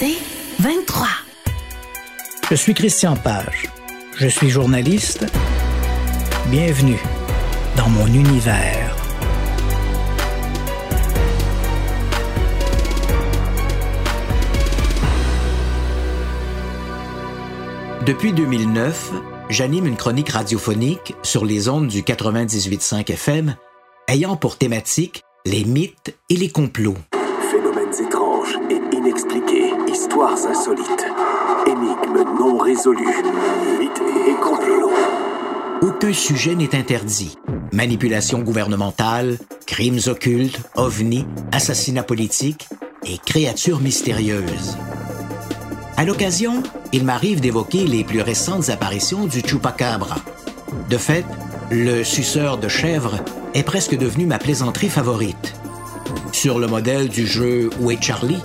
C'est 0.00 0.18
23. 0.60 1.08
Je 2.48 2.54
suis 2.54 2.72
Christian 2.72 3.16
Page. 3.16 3.68
Je 4.16 4.28
suis 4.28 4.48
journaliste. 4.48 5.26
Bienvenue 6.52 7.00
dans 7.76 7.88
mon 7.88 8.06
univers. 8.06 8.94
Depuis 18.06 18.32
2009, 18.32 19.14
j'anime 19.50 19.88
une 19.88 19.96
chronique 19.96 20.28
radiophonique 20.28 21.16
sur 21.24 21.44
les 21.44 21.68
ondes 21.68 21.88
du 21.88 22.02
98.5 22.02 23.10
FM 23.10 23.56
ayant 24.06 24.36
pour 24.36 24.58
thématique 24.58 25.24
les 25.44 25.64
mythes 25.64 26.16
et 26.30 26.36
les 26.36 26.50
complots. 26.50 26.98
Phénomènes 27.50 27.92
étranges 28.00 28.27
histoires 29.88 30.46
insolites, 30.46 31.06
énigmes 31.66 32.24
non 32.38 32.58
résolues, 32.58 33.22
mythes 33.80 34.02
et. 34.26 35.84
Aucun 35.84 36.12
sujet 36.12 36.54
n'est 36.54 36.74
interdit. 36.74 37.36
Manipulation 37.72 38.40
gouvernementale, 38.40 39.38
crimes 39.66 40.00
occultes, 40.06 40.60
ovnis, 40.76 41.26
assassinats 41.52 42.02
politiques 42.02 42.68
et 43.04 43.18
créatures 43.18 43.80
mystérieuses. 43.80 44.76
À 45.96 46.04
l'occasion, 46.04 46.62
il 46.92 47.04
m'arrive 47.04 47.40
d'évoquer 47.40 47.86
les 47.86 48.04
plus 48.04 48.22
récentes 48.22 48.70
apparitions 48.70 49.26
du 49.26 49.40
Chupacabra. 49.40 50.16
De 50.90 50.96
fait, 50.96 51.24
le 51.70 52.04
suceur 52.04 52.58
de 52.58 52.68
chèvre 52.68 53.18
est 53.54 53.64
presque 53.64 53.96
devenue 53.96 54.26
ma 54.26 54.38
plaisanterie 54.38 54.88
favorite. 54.88 55.54
Sur 56.32 56.58
le 56.58 56.66
modèle 56.66 57.08
du 57.08 57.26
jeu 57.26 57.70
Où 57.80 57.90
Charlie, 58.00 58.42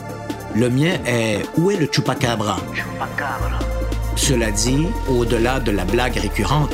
le 0.55 0.69
mien 0.69 0.99
est 1.05 1.43
Où 1.57 1.71
est 1.71 1.77
le 1.77 1.87
Chupacabra? 1.87 2.57
Cela 4.15 4.51
dit, 4.51 4.85
au-delà 5.09 5.59
de 5.59 5.71
la 5.71 5.85
blague 5.85 6.17
récurrente, 6.17 6.73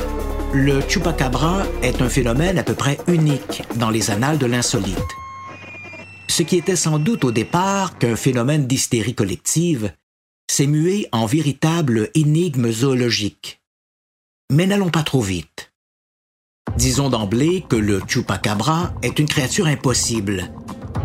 le 0.52 0.80
Chupacabra 0.86 1.62
est 1.82 2.02
un 2.02 2.08
phénomène 2.08 2.58
à 2.58 2.62
peu 2.62 2.74
près 2.74 2.98
unique 3.06 3.62
dans 3.76 3.90
les 3.90 4.10
annales 4.10 4.38
de 4.38 4.46
l'insolite. 4.46 4.98
Ce 6.28 6.42
qui 6.42 6.56
était 6.56 6.76
sans 6.76 6.98
doute 6.98 7.24
au 7.24 7.32
départ 7.32 7.98
qu'un 7.98 8.16
phénomène 8.16 8.66
d'hystérie 8.66 9.14
collective 9.14 9.92
s'est 10.50 10.66
mué 10.66 11.08
en 11.12 11.26
véritable 11.26 12.10
énigme 12.14 12.70
zoologique. 12.70 13.60
Mais 14.50 14.66
n'allons 14.66 14.90
pas 14.90 15.02
trop 15.02 15.22
vite. 15.22 15.72
Disons 16.76 17.08
d'emblée 17.08 17.64
que 17.68 17.76
le 17.76 18.00
Chupacabra 18.06 18.92
est 19.02 19.18
une 19.18 19.28
créature 19.28 19.66
impossible, 19.66 20.50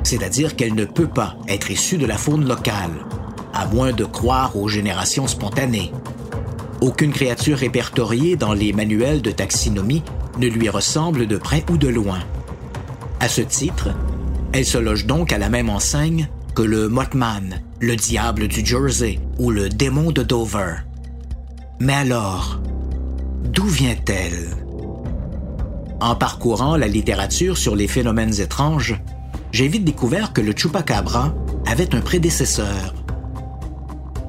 c'est-à-dire 0.03 0.55
qu'elle 0.55 0.75
ne 0.75 0.85
peut 0.85 1.07
pas 1.07 1.35
être 1.47 1.71
issue 1.71 1.97
de 1.97 2.05
la 2.05 2.17
faune 2.17 2.47
locale, 2.47 2.91
à 3.53 3.65
moins 3.67 3.91
de 3.91 4.05
croire 4.05 4.55
aux 4.55 4.67
générations 4.67 5.27
spontanées. 5.27 5.91
Aucune 6.81 7.13
créature 7.13 7.57
répertoriée 7.57 8.35
dans 8.35 8.53
les 8.53 8.73
manuels 8.73 9.21
de 9.21 9.31
taxinomie 9.31 10.03
ne 10.37 10.47
lui 10.47 10.69
ressemble 10.69 11.25
de 11.25 11.37
près 11.37 11.63
ou 11.71 11.77
de 11.77 11.87
loin. 11.87 12.19
À 13.19 13.29
ce 13.29 13.41
titre, 13.41 13.89
elle 14.51 14.65
se 14.65 14.77
loge 14.77 15.05
donc 15.05 15.33
à 15.33 15.37
la 15.37 15.49
même 15.49 15.69
enseigne 15.69 16.29
que 16.53 16.61
le 16.61 16.87
Mothman, 16.87 17.61
le 17.79 17.95
diable 17.95 18.47
du 18.47 18.65
Jersey 18.65 19.19
ou 19.39 19.51
le 19.51 19.69
démon 19.69 20.11
de 20.11 20.23
Dover. 20.23 20.75
Mais 21.79 21.93
alors, 21.93 22.61
d'où 23.43 23.65
vient-elle? 23.65 24.55
En 25.99 26.15
parcourant 26.15 26.77
la 26.77 26.87
littérature 26.87 27.57
sur 27.57 27.75
les 27.75 27.87
phénomènes 27.87 28.39
étranges, 28.39 28.95
j'ai 29.55 29.69
vite 29.69 29.85
découvert 29.85 30.33
que 30.33 30.41
le 30.41 30.51
chupacabra 30.51 31.33
avait 31.65 31.95
un 31.95 32.01
prédécesseur. 32.01 32.93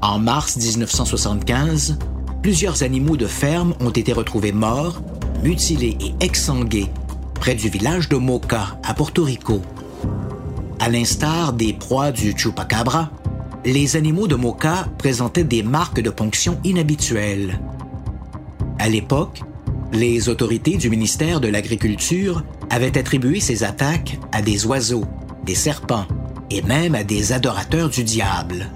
En 0.00 0.21
mars 0.21 0.56
1975, 0.56 1.99
plusieurs 2.42 2.85
animaux 2.85 3.16
de 3.16 3.26
ferme 3.26 3.75
ont 3.80 3.90
été 3.90 4.12
retrouvés 4.12 4.52
morts, 4.52 5.02
mutilés 5.42 5.99
et 6.00 6.14
exsangués 6.25 6.87
près 7.35 7.56
du 7.56 7.68
village 7.68 8.09
de 8.09 8.14
Moca, 8.14 8.78
à 8.85 8.95
Porto 8.95 9.25
Rico. 9.25 9.62
À 10.78 10.88
l'instar 10.88 11.54
des 11.54 11.73
proies 11.73 12.12
du 12.12 12.38
chupacabra, 12.38 13.11
les 13.64 13.97
animaux 13.97 14.28
de 14.28 14.37
Moca 14.37 14.87
présentaient 14.97 15.42
des 15.42 15.64
marques 15.64 16.00
de 16.00 16.11
ponction 16.11 16.61
inhabituelles. 16.62 17.59
À 18.78 18.88
l'époque, 18.88 19.42
les 19.92 20.28
autorités 20.28 20.76
du 20.76 20.88
ministère 20.88 21.40
de 21.40 21.49
l'Agriculture 21.49 22.45
avaient 22.70 22.99
attribué 22.99 23.40
ces 23.40 23.64
attaques 23.64 24.18
à 24.32 24.42
des 24.42 24.66
oiseaux, 24.66 25.04
des 25.44 25.54
serpents 25.54 26.06
et 26.50 26.62
même 26.62 26.94
à 26.94 27.04
des 27.04 27.32
adorateurs 27.32 27.88
du 27.88 28.04
diable. 28.04 28.70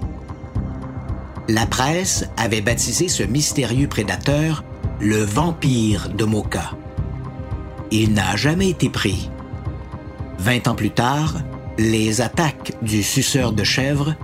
La 1.47 1.65
presse 1.65 2.25
avait 2.37 2.61
baptisé 2.61 3.07
ce 3.07 3.23
mystérieux 3.23 3.87
prédateur 3.87 4.63
le 4.99 5.23
vampire 5.23 6.09
de 6.09 6.25
Moka. 6.25 6.71
Il 7.89 8.13
n'a 8.13 8.35
jamais 8.35 8.69
été 8.69 8.89
pris. 8.89 9.29
Vingt 10.37 10.67
ans 10.67 10.75
plus 10.75 10.91
tard, 10.91 11.35
les 11.77 12.21
attaques 12.21 12.73
du 12.81 13.01
suceur 13.01 13.51
de 13.51 13.63
chèvre 13.63 14.15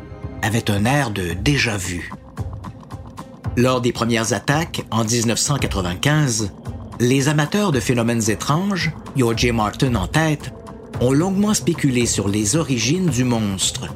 avaient 0.42 0.70
un 0.70 0.86
air 0.86 1.10
de 1.10 1.34
déjà-vu. 1.34 2.12
Lors 3.56 3.82
des 3.82 3.92
premières 3.92 4.34
attaques, 4.34 4.86
en 4.92 5.04
1995, 5.04 6.52
les 7.00 7.28
amateurs 7.28 7.72
de 7.72 7.80
phénomènes 7.80 8.30
étranges, 8.30 8.92
J. 9.36 9.52
Martin 9.52 9.96
en 9.96 10.08
tête, 10.08 10.54
ont 11.02 11.12
longuement 11.12 11.54
spéculé 11.54 12.06
sur 12.06 12.28
les 12.28 12.56
origines 12.56 13.08
du 13.08 13.24
monstre. 13.24 13.88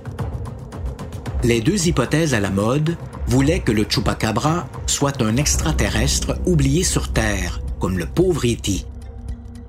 Les 1.43 1.61
deux 1.61 1.87
hypothèses 1.87 2.33
à 2.33 2.39
la 2.39 2.49
mode 2.49 2.97
voulaient 3.27 3.59
que 3.59 3.71
le 3.71 3.85
chupacabra 3.87 4.67
soit 4.87 5.21
un 5.21 5.37
extraterrestre 5.37 6.37
oublié 6.45 6.83
sur 6.83 7.11
Terre, 7.11 7.61
comme 7.79 7.97
le 7.97 8.05
pauvre 8.05 8.45
E.T., 8.45 8.85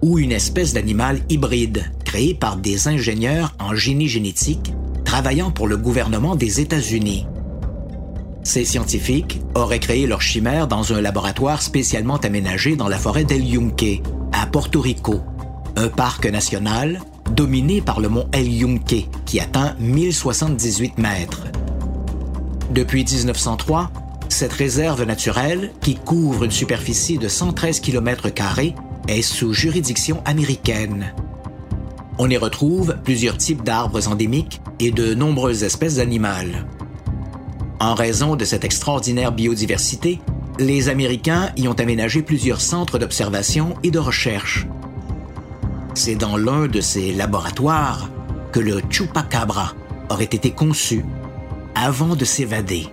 ou 0.03 0.19
une 0.19 0.33
espèce 0.33 0.73
d'animal 0.73 1.21
hybride 1.29 1.85
créé 2.05 2.35
par 2.35 2.57
des 2.57 2.89
ingénieurs 2.89 3.55
en 3.61 3.75
génie 3.75 4.09
génétique 4.09 4.73
travaillant 5.05 5.51
pour 5.51 5.69
le 5.69 5.77
gouvernement 5.77 6.35
des 6.35 6.61
États-Unis. 6.61 7.27
Ces 8.43 8.65
scientifiques 8.65 9.41
auraient 9.55 9.79
créé 9.79 10.07
leur 10.07 10.21
chimère 10.21 10.67
dans 10.67 10.93
un 10.93 11.01
laboratoire 11.01 11.63
spécialement 11.63 12.17
aménagé 12.17 12.75
dans 12.75 12.89
la 12.89 12.99
forêt 12.99 13.25
d'El 13.25 13.45
Yunque, 13.45 14.03
à 14.33 14.47
Porto 14.47 14.81
Rico, 14.81 15.21
un 15.77 15.89
parc 15.89 16.27
national 16.27 17.01
dominé 17.35 17.81
par 17.81 18.01
le 18.01 18.09
mont 18.09 18.29
El 18.33 18.49
Yunque, 18.49 19.09
qui 19.27 19.41
atteint 19.41 19.75
1078 19.79 20.99
mètres. 20.99 21.47
Depuis 22.71 23.05
1903, 23.05 23.91
cette 24.29 24.53
réserve 24.53 25.05
naturelle, 25.05 25.73
qui 25.81 25.95
couvre 25.95 26.45
une 26.45 26.51
superficie 26.51 27.19
de 27.19 27.29
113 27.29 27.81
km, 27.81 28.29
est 29.09 29.23
sous 29.23 29.53
juridiction 29.53 30.23
américaine. 30.25 31.15
On 32.19 32.31
y 32.31 32.37
retrouve 32.37 32.97
plusieurs 33.05 33.37
types 33.37 33.63
d'arbres 33.63 34.09
endémiques 34.09 34.61
et 34.79 34.91
de 34.91 35.15
nombreuses 35.15 35.65
espèces 35.65 35.99
animales. 35.99 36.67
En 37.81 37.95
raison 37.95 38.37
de 38.37 38.45
cette 38.45 38.65
extraordinaire 38.65 39.33
biodiversité, 39.33 40.21
les 40.59 40.89
Américains 40.89 41.51
y 41.57 41.67
ont 41.69 41.73
aménagé 41.73 42.23
plusieurs 42.23 42.61
centres 42.61 42.99
d'observation 42.99 43.75
et 43.83 43.91
de 43.91 43.99
recherche, 43.99 44.67
c'est 45.95 46.15
dans 46.15 46.37
l'un 46.37 46.67
de 46.67 46.81
ces 46.81 47.13
laboratoires 47.13 48.09
que 48.53 48.61
le 48.61 48.81
chupacabra 48.91 49.75
aurait 50.11 50.25
été 50.25 50.51
conçu 50.51 51.05
avant 51.75 52.17
de 52.17 52.25
s'évader. 52.25 52.89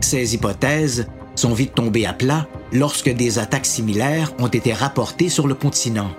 Ces 0.00 0.34
hypothèses 0.34 1.08
sont 1.34 1.54
vite 1.54 1.74
tombées 1.74 2.06
à 2.06 2.12
plat 2.12 2.46
lorsque 2.72 3.10
des 3.10 3.38
attaques 3.38 3.66
similaires 3.66 4.32
ont 4.38 4.48
été 4.48 4.72
rapportées 4.72 5.28
sur 5.28 5.46
le 5.46 5.54
continent. 5.54 6.10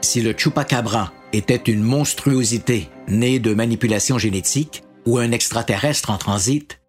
Si 0.00 0.22
le 0.22 0.34
chupacabra 0.36 1.12
était 1.32 1.56
une 1.56 1.82
monstruosité 1.82 2.88
née 3.08 3.38
de 3.38 3.52
manipulation 3.52 4.18
génétique 4.18 4.82
ou 5.06 5.18
un 5.18 5.32
extraterrestre 5.32 6.10
en 6.10 6.18
transit, 6.18 6.80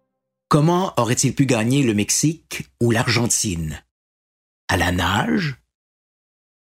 comment 0.48 0.92
aurait-il 0.96 1.34
pu 1.34 1.46
gagner 1.46 1.82
le 1.82 1.94
Mexique 1.94 2.68
ou 2.80 2.90
l'Argentine? 2.90 3.82
À 4.68 4.76
la 4.76 4.92
nage? 4.92 5.59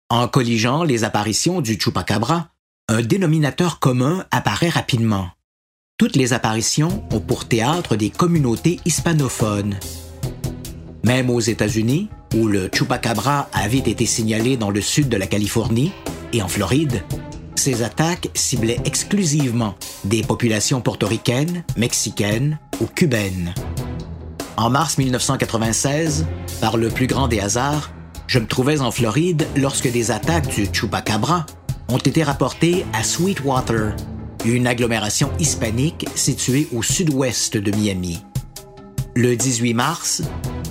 En 0.10 0.28
colligeant 0.28 0.84
les 0.84 1.04
apparitions 1.04 1.62
du 1.62 1.80
chupacabra, 1.80 2.50
un 2.88 3.02
dénominateur 3.02 3.80
commun 3.80 4.26
apparaît 4.32 4.70
rapidement. 4.70 5.30
Toutes 5.98 6.16
les 6.16 6.34
apparitions 6.34 7.04
ont 7.12 7.20
pour 7.20 7.46
théâtre 7.46 7.96
des 7.96 8.10
communautés 8.10 8.80
hispanophones. 8.86 9.80
Même 11.04 11.30
aux 11.30 11.40
États-Unis, 11.40 12.10
où 12.36 12.48
le 12.48 12.70
chupacabra 12.72 13.50
avait 13.54 13.78
été 13.78 14.06
signalé 14.06 14.58
dans 14.58 14.70
le 14.70 14.82
sud 14.82 15.10
de 15.10 15.18
la 15.18 15.28
Californie 15.28 15.92
et 16.34 16.42
en 16.42 16.48
Floride, 16.48 17.02
ces 17.56 17.82
attaques 17.82 18.30
ciblaient 18.36 18.82
exclusivement 18.86 19.76
des 20.04 20.22
populations 20.22 20.82
portoricaines, 20.82 21.64
mexicaines 21.78 22.60
ou 22.82 22.86
cubaines. 22.86 23.56
En 24.58 24.70
mars 24.70 24.98
1996, 24.98 26.26
par 26.62 26.78
le 26.78 26.90
plus 26.90 27.08
grand 27.08 27.28
des 27.28 27.40
hasards, 27.40 27.92
je 28.28 28.40
me 28.40 28.48
trouvais 28.48 28.82
en 28.82 28.92
Floride 28.92 29.48
lorsque 29.56 29.92
des 29.92 30.12
attaques 30.12 30.54
du 30.56 30.68
Chupacabra 30.72 31.46
ont 31.88 31.98
été 31.98 32.24
rapportées 32.24 32.86
à 32.94 33.04
Sweetwater, 33.04 33.96
une 34.46 34.68
agglomération 34.68 35.32
hispanique 35.40 36.08
située 36.16 36.68
au 36.74 36.84
sud-ouest 36.84 37.58
de 37.58 37.76
Miami. 37.76 38.24
Le 39.16 39.36
18 39.36 39.74
mars, 39.74 40.24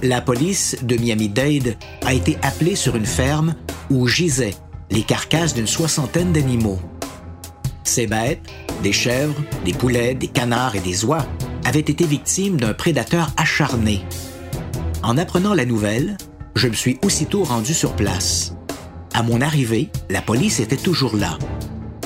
la 0.03 0.21
police 0.21 0.77
de 0.83 0.97
Miami-Dade 0.97 1.77
a 2.05 2.12
été 2.12 2.37
appelée 2.43 2.77
sur 2.77 2.97
une 2.97 3.07
ferme 3.07 3.55
où 3.90 4.07
gisaient 4.07 4.55
les 4.90 5.03
carcasses 5.03 5.55
d'une 5.55 5.67
soixantaine 5.67 6.33
d'animaux. 6.33 6.79
Ces 7.85 8.07
bêtes, 8.07 8.43
des 8.83 8.93
chèvres, 8.93 9.40
des 9.64 9.73
poulets, 9.73 10.14
des 10.14 10.29
canards 10.29 10.77
et 10.77 10.81
des 10.81 11.05
oies, 11.05 11.27
avaient 11.64 11.81
été 11.81 12.05
victimes 12.05 12.59
d'un 12.59 12.75
prédateur 12.75 13.31
acharné. 13.37 14.05
En 15.03 15.17
apprenant 15.17 15.55
la 15.55 15.64
nouvelle, 15.64 16.17
je 16.55 16.69
me 16.69 16.75
suis 16.75 16.99
aussitôt 17.03 17.45
rendu 17.45 17.75
sur 17.75 17.95
place. 17.95 18.55
À 19.12 19.23
mon 19.23 19.40
arrivée, 19.40 19.90
la 20.11 20.23
police 20.23 20.61
était 20.61 20.77
toujours 20.77 21.17
là. 21.17 21.38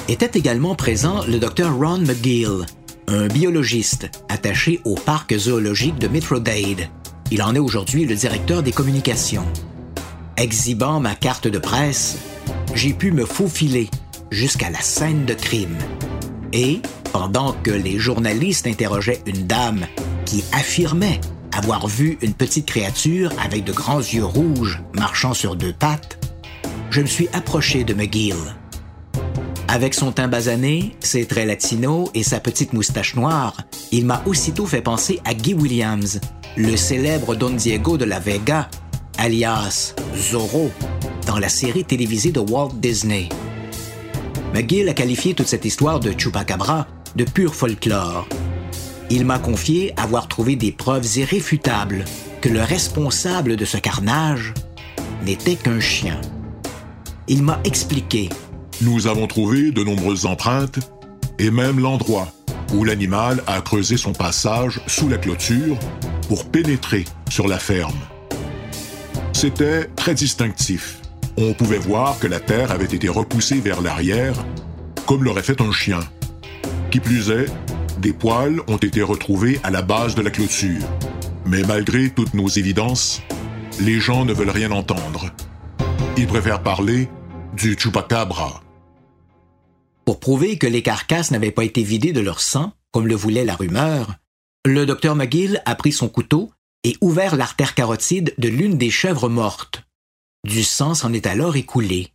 Était 0.09 0.39
également 0.39 0.75
présent 0.75 1.25
le 1.27 1.39
docteur 1.39 1.77
Ron 1.77 1.99
McGill, 1.99 2.67
un 3.09 3.27
biologiste 3.29 4.11
attaché 4.29 4.81
au 4.85 4.95
parc 4.95 5.35
zoologique 5.37 5.99
de 5.99 6.09
Dade. 6.39 6.89
Il 7.31 7.43
en 7.43 7.55
est 7.55 7.59
aujourd'hui 7.59 8.05
le 8.05 8.15
directeur 8.15 8.63
des 8.63 8.73
communications. 8.73 9.47
Exhibant 10.37 11.01
ma 11.01 11.15
carte 11.15 11.49
de 11.49 11.59
presse, 11.59 12.19
j'ai 12.75 12.93
pu 12.93 13.13
me 13.13 13.25
faufiler 13.25 13.89
jusqu'à 14.31 14.71
la 14.71 14.81
scène 14.81 15.25
de 15.25 15.35
crime. 15.35 15.77
Et, 16.53 16.81
pendant 17.13 17.53
que 17.53 17.71
les 17.71 17.99
journalistes 17.99 18.67
interrogeaient 18.67 19.23
une 19.27 19.47
dame 19.47 19.87
qui 20.25 20.45
affirmait 20.53 21.21
avoir 21.59 21.89
vu 21.89 22.19
une 22.23 22.35
petite 22.35 22.67
créature 22.67 23.33
avec 23.45 23.65
de 23.65 23.73
grands 23.73 23.99
yeux 23.99 24.25
rouges 24.25 24.81
marchant 24.95 25.35
sur 25.35 25.57
deux 25.57 25.73
pattes, 25.73 26.19
je 26.91 27.01
me 27.01 27.07
suis 27.07 27.29
approché 27.33 27.83
de 27.83 27.95
McGill. 27.95 28.37
Avec 29.67 29.93
son 29.93 30.13
teint 30.13 30.29
basané, 30.29 30.97
ses 31.01 31.27
traits 31.27 31.49
latinos 31.49 32.11
et 32.15 32.23
sa 32.23 32.39
petite 32.39 32.73
moustache 32.73 33.17
noire, 33.17 33.57
il 33.91 34.07
m'a 34.07 34.23
aussitôt 34.25 34.67
fait 34.67 34.83
penser 34.83 35.19
à 35.25 35.35
Guy 35.35 35.55
Williams, 35.55 36.21
le 36.57 36.77
célèbre 36.77 37.35
Don 37.35 37.51
Diego 37.51 37.99
de 37.99 38.05
la 38.05 38.21
Vega, 38.21 38.71
alias 39.19 39.95
Zorro, 40.15 40.71
dans 41.27 41.41
la 41.41 41.49
série 41.49 41.85
télévisée 41.85 42.31
de 42.31 42.41
Walt 42.41 42.75
Disney. 42.77 43.29
McGill 44.55 44.89
a 44.89 44.95
qualifié 44.95 45.35
toute 45.35 45.49
cette 45.49 45.65
histoire 45.65 45.99
de 45.99 46.13
Chupacabra 46.13 46.87
de 47.17 47.25
pur 47.25 47.53
folklore. 47.53 48.29
Il 49.11 49.25
m'a 49.25 49.39
confié 49.39 49.95
avoir 49.97 50.29
trouvé 50.29 50.55
des 50.55 50.71
preuves 50.71 51.17
irréfutables 51.17 52.05
que 52.43 52.51
le 52.51 52.63
responsable 52.63 53.57
de 53.57 53.65
ce 53.65 53.79
carnage 53.79 54.53
n'était 55.25 55.57
qu'un 55.57 55.81
chien. 55.81 56.21
Il 57.27 57.43
m'a 57.43 57.59
expliqué. 57.65 58.29
Nous 58.83 59.07
avons 59.07 59.27
trouvé 59.27 59.71
de 59.71 59.83
nombreuses 59.83 60.27
empreintes 60.27 60.79
et 61.39 61.51
même 61.51 61.81
l'endroit 61.81 62.29
où 62.75 62.85
l'animal 62.85 63.43
a 63.47 63.61
creusé 63.63 63.97
son 63.97 64.13
passage 64.13 64.81
sous 64.87 65.09
la 65.09 65.17
clôture 65.17 65.79
pour 66.29 66.45
pénétrer 66.51 67.07
sur 67.31 67.49
la 67.49 67.59
ferme. 67.59 67.99
C'était 69.33 69.85
très 69.97 70.15
distinctif. 70.15 70.99
On 71.39 71.55
pouvait 71.55 71.79
voir 71.79 72.19
que 72.19 72.27
la 72.27 72.41
terre 72.41 72.73
avait 72.73 72.85
été 72.85 73.09
repoussée 73.09 73.61
vers 73.61 73.81
l'arrière, 73.81 74.35
comme 75.07 75.25
l'aurait 75.25 75.43
fait 75.43 75.61
un 75.63 75.73
chien. 75.73 76.01
Qui 76.91 77.01
plus 77.01 77.31
est, 77.31 77.47
des 78.01 78.13
poils 78.13 78.61
ont 78.69 78.77
été 78.77 79.03
retrouvés 79.03 79.61
à 79.63 79.71
la 79.71 79.83
base 79.83 80.15
de 80.15 80.23
la 80.23 80.31
clôture. 80.31 80.83
Mais 81.47 81.63
malgré 81.63 82.11
toutes 82.11 82.35
nos 82.35 82.49
évidences, 82.49 83.23
les 83.81 84.01
gens 84.01 84.25
ne 84.25 84.33
veulent 84.33 84.51
rien 84.51 84.71
entendre. 84.71 85.33
Ils 86.17 86.27
préfèrent 86.27 86.63
parler 86.63 87.09
du 87.55 87.77
chupacabra. 87.79 88.63
Pour 90.05 90.21
prouver 90.21 90.59
que 90.59 90.67
les 90.67 90.83
carcasses 90.83 91.31
n'avaient 91.31 91.51
pas 91.51 91.65
été 91.65 91.83
vidées 91.83 92.13
de 92.13 92.21
leur 92.21 92.41
sang, 92.41 92.73
comme 92.93 93.07
le 93.07 93.15
voulait 93.15 93.45
la 93.45 93.55
rumeur, 93.55 94.15
le 94.65 94.87
docteur 94.87 95.15
McGill 95.15 95.63
a 95.67 95.75
pris 95.75 95.93
son 95.93 96.09
couteau 96.09 96.51
et 96.85 96.97
ouvert 97.01 97.37
l'artère 97.37 97.75
carotide 97.75 98.35
de 98.39 98.49
l'une 98.49 98.79
des 98.79 98.91
chèvres 98.91 99.29
mortes. 99.29 99.83
Du 100.45 100.65
sang 100.65 100.95
s'en 100.95 101.13
est 101.13 101.27
alors 101.27 101.57
écoulé. 101.57 102.13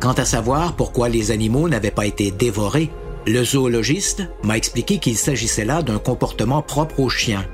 Quant 0.00 0.12
à 0.12 0.24
savoir 0.24 0.76
pourquoi 0.76 1.08
les 1.08 1.30
animaux 1.30 1.68
n'avaient 1.68 1.90
pas 1.90 2.06
été 2.06 2.30
dévorés, 2.30 2.90
le 3.26 3.44
zoologiste 3.44 4.22
m'a 4.42 4.56
expliqué 4.56 4.98
qu'il 4.98 5.16
s'agissait 5.16 5.64
là 5.64 5.82
d'un 5.82 5.98
comportement 5.98 6.62
propre 6.62 7.00
aux 7.00 7.08
chiens. 7.08 7.46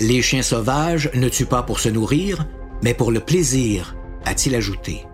Les 0.00 0.22
chiens 0.22 0.42
sauvages 0.42 1.10
ne 1.14 1.28
tuent 1.28 1.46
pas 1.46 1.62
pour 1.62 1.80
se 1.80 1.88
nourrir, 1.88 2.46
mais 2.82 2.94
pour 2.94 3.10
le 3.10 3.20
plaisir, 3.20 3.96
a-t-il 4.24 4.54
ajouté. 4.54 5.04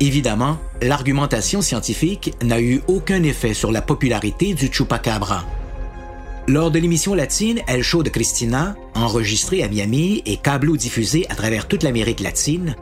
Évidemment, 0.00 0.58
l'argumentation 0.80 1.60
scientifique 1.60 2.34
n'a 2.42 2.60
eu 2.60 2.82
aucun 2.88 3.22
effet 3.22 3.54
sur 3.54 3.72
la 3.72 3.82
popularité 3.82 4.54
du 4.54 4.72
chupacabra. 4.72 5.44
Lors 6.46 6.70
de 6.70 6.78
l'émission 6.78 7.14
latine 7.14 7.60
El 7.66 7.82
Show 7.82 8.02
de 8.02 8.08
Christina, 8.08 8.74
enregistrée 8.94 9.62
à 9.62 9.68
Miami 9.68 10.22
et 10.24 10.36
câblo 10.36 10.76
diffusée 10.76 11.26
à 11.28 11.34
travers 11.34 11.68
toute 11.68 11.82
l'Amérique 11.82 12.20
latine, 12.20 12.74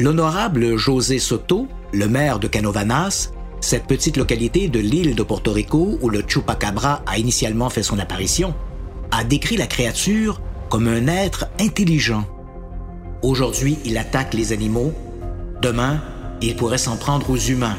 l'honorable 0.00 0.76
José 0.76 1.18
Soto, 1.18 1.68
le 1.92 2.08
maire 2.08 2.38
de 2.38 2.48
Canovanas, 2.48 3.30
cette 3.62 3.86
petite 3.86 4.16
localité 4.16 4.68
de 4.68 4.80
l'île 4.80 5.14
de 5.14 5.22
Porto 5.22 5.52
Rico 5.52 5.96
où 6.02 6.10
le 6.10 6.22
chupacabra 6.26 7.02
a 7.06 7.18
initialement 7.18 7.70
fait 7.70 7.82
son 7.82 7.98
apparition, 7.98 8.54
a 9.10 9.24
décrit 9.24 9.56
la 9.56 9.66
créature 9.66 10.40
comme 10.68 10.88
un 10.88 11.06
être 11.06 11.46
intelligent. 11.60 12.26
Aujourd'hui, 13.22 13.78
il 13.84 13.96
attaque 13.98 14.34
les 14.34 14.52
animaux. 14.52 14.92
Demain, 15.62 16.02
il 16.40 16.56
pourrait 16.56 16.76
s'en 16.76 16.96
prendre 16.96 17.30
aux 17.30 17.36
humains, 17.36 17.78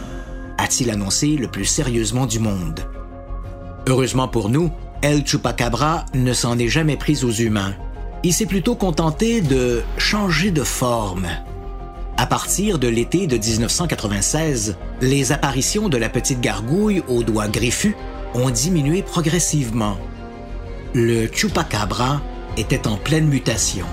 a-t-il 0.58 0.90
annoncé 0.90 1.36
le 1.36 1.50
plus 1.50 1.66
sérieusement 1.66 2.26
du 2.26 2.40
monde. 2.40 2.80
Heureusement 3.88 4.30
pour 4.30 4.50
nous, 4.50 4.72
El 5.02 5.26
Chupacabra 5.26 6.06
ne 6.14 6.32
s'en 6.32 6.58
est 6.58 6.70
jamais 6.70 6.96
pris 6.96 7.26
aux 7.26 7.32
humains. 7.32 7.74
Il 8.24 8.34
s'est 8.34 8.46
plutôt 8.46 8.76
contenté 8.76 9.42
de 9.42 9.84
changer 9.98 10.52
de 10.52 10.64
forme. 10.64 11.28
À 12.18 12.28
partir 12.28 12.78
de 12.78 12.88
l'été 12.88 13.26
de 13.26 13.38
1996, 13.38 14.78
les 15.02 15.32
apparitions 15.32 15.90
de 15.90 15.98
la 15.98 16.10
petite 16.10 16.42
gargouille 16.42 17.02
aux 17.08 17.24
doigts 17.24 17.48
griffus 17.48 17.96
ont 18.36 18.52
diminué 18.52 19.02
progressivement. 19.02 19.98
Le 20.94 21.28
Chupacabra 21.28 22.22
était 22.56 22.88
en 22.88 22.98
pleine 22.98 23.28
mutation. 23.28 23.86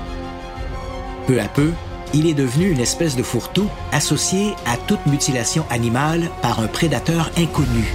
Peu 1.26 1.40
à 1.40 1.48
peu, 1.48 1.70
il 2.12 2.26
est 2.26 2.34
devenu 2.34 2.70
une 2.70 2.80
espèce 2.80 3.16
de 3.16 3.22
fourre-tout 3.22 3.70
associé 3.90 4.54
à 4.66 4.76
toute 4.76 5.04
mutilation 5.06 5.64
animale 5.70 6.28
par 6.42 6.60
un 6.60 6.66
prédateur 6.66 7.30
inconnu. 7.38 7.94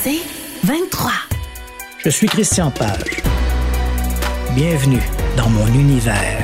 C'est 0.00 0.20
23. 0.62 1.10
Je 1.98 2.08
suis 2.08 2.28
Christian 2.28 2.70
Page. 2.70 3.20
Bienvenue 4.54 5.02
dans 5.36 5.48
mon 5.48 5.66
univers. 5.66 6.40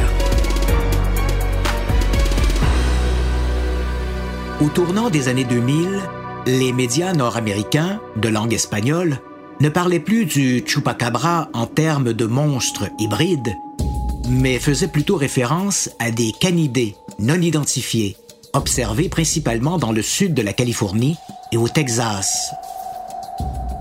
Au 4.61 4.69
tournant 4.71 5.09
des 5.09 5.29
années 5.29 5.45
2000, 5.45 6.01
les 6.47 6.73
médias 6.73 7.13
nord-américains, 7.13 8.01
de 8.17 8.29
langue 8.29 8.53
espagnole, 8.53 9.19
ne 9.61 9.69
parlaient 9.69 10.01
plus 10.01 10.25
du 10.25 10.65
chupacabra 10.67 11.49
en 11.53 11.67
termes 11.67 12.13
de 12.13 12.27
monstres 12.27 12.91
hybrides, 12.99 13.55
mais 14.29 14.59
faisaient 14.59 14.89
plutôt 14.89 15.15
référence 15.15 15.91
à 16.01 16.11
des 16.11 16.33
canidés 16.33 16.97
non 17.21 17.41
identifiés, 17.41 18.17
observés 18.53 19.09
principalement 19.09 19.79
dans 19.79 19.93
le 19.93 20.03
sud 20.03 20.35
de 20.35 20.43
la 20.43 20.53
Californie 20.53 21.17
et 21.53 21.57
au 21.57 21.69
Texas. 21.69 22.51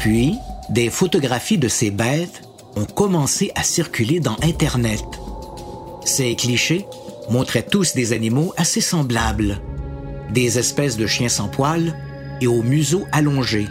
Puis, 0.04 0.38
des 0.70 0.90
photographies 0.90 1.58
de 1.58 1.70
ces 1.70 1.90
bêtes 1.90 2.42
ont 2.76 2.84
commencé 2.84 3.54
à 3.56 3.64
circuler 3.64 4.20
dans 4.20 4.36
Internet. 4.44 5.06
Ces 6.04 6.36
clichés 6.36 6.86
montraient 7.30 7.64
tous 7.64 7.94
des 7.94 8.12
animaux 8.12 8.54
assez 8.58 8.82
semblables, 8.82 9.62
des 10.34 10.60
espèces 10.60 10.98
de 10.98 11.08
chiens 11.08 11.30
sans 11.30 11.48
poils 11.48 11.94
et 12.42 12.48
au 12.48 12.64
museau 12.64 13.06
allongé. 13.14 13.66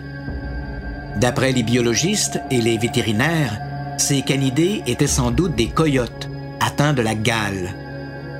D'après 1.20 1.52
les 1.52 1.62
biologistes 1.62 2.40
et 2.50 2.62
les 2.62 2.78
vétérinaires, 2.78 3.58
ces 3.98 4.22
canidés 4.22 4.80
étaient 4.86 5.06
sans 5.06 5.32
doute 5.32 5.54
des 5.54 5.68
coyotes 5.68 6.30
atteints 6.60 6.94
de 6.94 7.02
la 7.02 7.14
gale, 7.14 7.74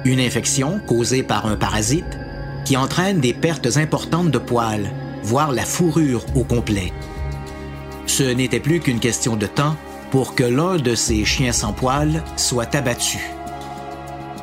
une 0.07 0.21
infection 0.21 0.81
causée 0.87 1.23
par 1.23 1.45
un 1.45 1.57
parasite 1.57 2.19
qui 2.65 2.79
entraîne 2.79 3.21
des 3.21 3.35
pertes 3.35 3.77
importantes 3.77 4.31
de 4.31 4.39
poils, 4.39 4.91
voire 5.23 5.53
la 5.53 5.67
fourrure 5.67 6.25
au 6.35 6.45
complet. 6.45 6.91
Ce 8.13 8.25
n'était 8.25 8.61
plus 8.61 8.81
qu'une 8.81 9.01
question 9.01 9.37
de 9.37 9.47
temps 9.47 9.75
pour 10.11 10.35
que 10.35 10.45
l'un 10.45 10.77
de 10.77 10.95
ces 10.95 11.25
chiens 11.25 11.51
sans 11.51 11.73
poils 11.73 12.23
soit 12.37 12.75
abattu. 12.75 13.19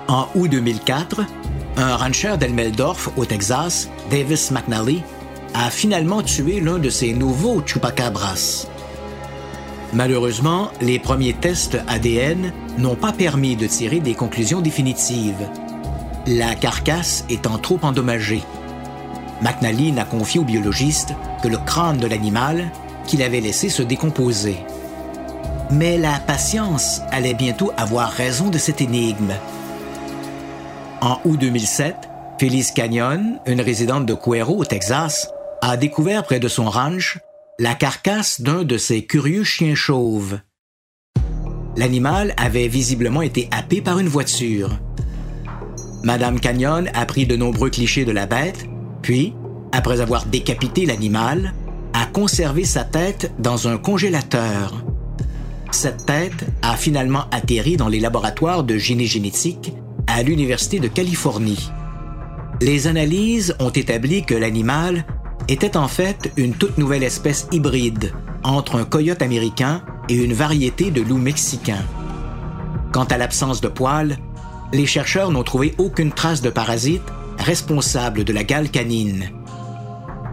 En 0.07 0.27
août 0.33 0.47
2004, 0.49 1.21
un 1.77 1.95
rancher 1.95 2.35
d'Elmeldorf 2.39 3.11
au 3.15 3.25
Texas, 3.25 3.87
Davis 4.09 4.49
McNally, 4.49 5.03
a 5.53 5.69
finalement 5.69 6.23
tué 6.23 6.61
l'un 6.61 6.79
de 6.79 6.89
ses 6.89 7.13
nouveaux 7.13 7.61
chupacabras. 7.63 8.65
Malheureusement, 9.93 10.71
les 10.81 10.97
premiers 10.97 11.33
tests 11.33 11.77
ADN 11.87 12.51
n'ont 12.79 12.95
pas 12.95 13.13
permis 13.13 13.55
de 13.55 13.67
tirer 13.67 13.99
des 13.99 14.15
conclusions 14.15 14.61
définitives, 14.61 15.47
la 16.25 16.55
carcasse 16.55 17.23
étant 17.29 17.59
trop 17.59 17.77
endommagée. 17.83 18.41
McNally 19.43 19.91
n'a 19.91 20.05
confié 20.05 20.39
au 20.39 20.43
biologiste 20.43 21.13
que 21.43 21.47
le 21.47 21.57
crâne 21.57 21.97
de 21.97 22.07
l'animal 22.07 22.71
qu'il 23.09 23.23
avait 23.23 23.41
laissé 23.41 23.69
se 23.69 23.81
décomposer. 23.81 24.57
Mais 25.71 25.97
la 25.97 26.19
patience 26.19 27.01
allait 27.11 27.33
bientôt 27.33 27.71
avoir 27.75 28.11
raison 28.11 28.49
de 28.49 28.59
cette 28.59 28.81
énigme. 28.81 29.33
En 31.01 31.19
août 31.25 31.39
2007, 31.39 31.95
Phyllis 32.39 32.69
Canyon, 32.73 33.39
une 33.47 33.61
résidente 33.61 34.05
de 34.05 34.13
Cuero 34.13 34.57
au 34.57 34.65
Texas, 34.65 35.27
a 35.61 35.75
découvert 35.75 36.23
près 36.23 36.39
de 36.39 36.47
son 36.47 36.69
ranch 36.69 37.17
la 37.57 37.73
carcasse 37.73 38.41
d'un 38.41 38.63
de 38.63 38.77
ces 38.77 39.03
curieux 39.05 39.43
chiens 39.43 39.75
chauves. 39.75 40.39
l'animal 41.75 42.33
avait 42.37 42.67
visiblement 42.67 43.21
été 43.21 43.47
happé 43.51 43.81
par 43.81 43.99
une 43.99 44.07
voiture. 44.07 44.77
Madame 46.03 46.39
Canyon 46.39 46.89
a 46.93 47.05
pris 47.05 47.25
de 47.25 47.35
nombreux 47.35 47.69
clichés 47.69 48.05
de 48.05 48.11
la 48.11 48.25
bête, 48.25 48.65
puis, 49.01 49.33
après 49.71 50.01
avoir 50.01 50.25
décapité 50.25 50.85
l'animal, 50.85 51.53
a 51.99 52.05
conservé 52.05 52.63
sa 52.63 52.85
tête 52.85 53.33
dans 53.39 53.67
un 53.67 53.77
congélateur. 53.77 54.85
Cette 55.71 56.05
tête 56.05 56.45
a 56.61 56.77
finalement 56.77 57.25
atterri 57.31 57.75
dans 57.75 57.89
les 57.89 57.99
laboratoires 57.99 58.63
de 58.63 58.77
génie 58.77 59.05
génétique 59.05 59.73
à 60.07 60.23
l'Université 60.23 60.79
de 60.79 60.87
Californie. 60.87 61.69
Les 62.61 62.87
analyses 62.87 63.53
ont 63.59 63.69
établi 63.69 64.23
que 64.23 64.33
l'animal 64.33 65.03
était 65.49 65.75
en 65.75 65.89
fait 65.89 66.31
une 66.37 66.53
toute 66.53 66.77
nouvelle 66.77 67.03
espèce 67.03 67.49
hybride 67.51 68.13
entre 68.43 68.77
un 68.77 68.85
coyote 68.85 69.21
américain 69.21 69.81
et 70.07 70.15
une 70.15 70.33
variété 70.33 70.91
de 70.91 71.01
loups 71.01 71.17
mexicains. 71.17 71.83
Quant 72.93 73.03
à 73.03 73.17
l'absence 73.17 73.59
de 73.59 73.67
poils, 73.67 74.17
les 74.71 74.85
chercheurs 74.85 75.31
n'ont 75.31 75.43
trouvé 75.43 75.75
aucune 75.77 76.13
trace 76.13 76.41
de 76.41 76.49
parasite 76.49 77.03
responsable 77.39 78.23
de 78.23 78.31
la 78.31 78.45
gale 78.45 78.69
canine. 78.69 79.31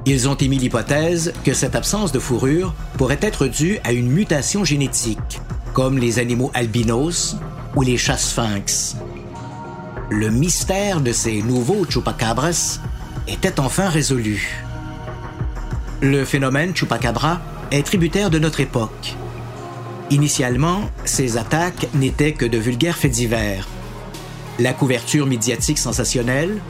Ils 0.09 0.29
ont 0.29 0.37
émis 0.37 0.59
l'hypothèse 0.59 1.33
que 1.45 1.53
cette 1.53 1.75
absence 1.75 2.13
de 2.13 2.21
fourrure 2.21 2.73
pourrait 2.97 3.19
être 3.23 3.49
due 3.49 3.81
à 3.83 3.93
une 3.93 4.09
mutation 4.09 4.65
génétique, 4.65 5.41
comme 5.73 5.99
les 5.99 6.21
animaux 6.21 6.53
albinos 6.55 7.37
ou 7.75 7.83
les 7.83 7.99
chats 7.99 8.17
sphinx. 8.17 8.95
Le 10.09 10.31
mystère 10.31 11.01
de 11.01 11.11
ces 11.11 11.43
nouveaux 11.43 11.85
chupacabras 11.85 12.79
était 13.27 13.59
enfin 13.59 13.89
résolu. 13.89 14.63
Le 16.01 16.25
phénomène 16.25 16.73
chupacabra 16.73 17.41
est 17.73 17.85
tributaire 17.85 18.31
de 18.31 18.39
notre 18.39 18.61
époque. 18.61 19.17
Initialement, 20.11 20.83
ces 21.05 21.37
attaques 21.37 21.89
n'étaient 21.95 22.35
que 22.35 22.47
de 22.47 22.59
vulgaires 22.59 22.97
faits 22.97 23.11
divers. 23.11 23.67
La 24.61 24.73
couverture 24.73 25.27
médiatique 25.27 25.79
sensationnelle, 25.79 26.61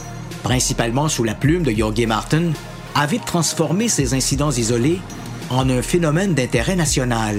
principalement 0.43 1.11
sous 1.11 1.23
la 1.23 1.35
plume 1.35 1.65
de 1.65 1.71
Jorge 1.71 2.07
Martin, 2.07 2.53
a 2.99 3.05
vite 3.05 3.27
transformé 3.27 3.89
ces 3.89 4.15
incidents 4.15 4.51
isolés 4.51 5.01
en 5.51 5.69
un 5.69 5.83
phénomène 5.83 6.33
d'intérêt 6.33 6.77
national. 6.77 7.37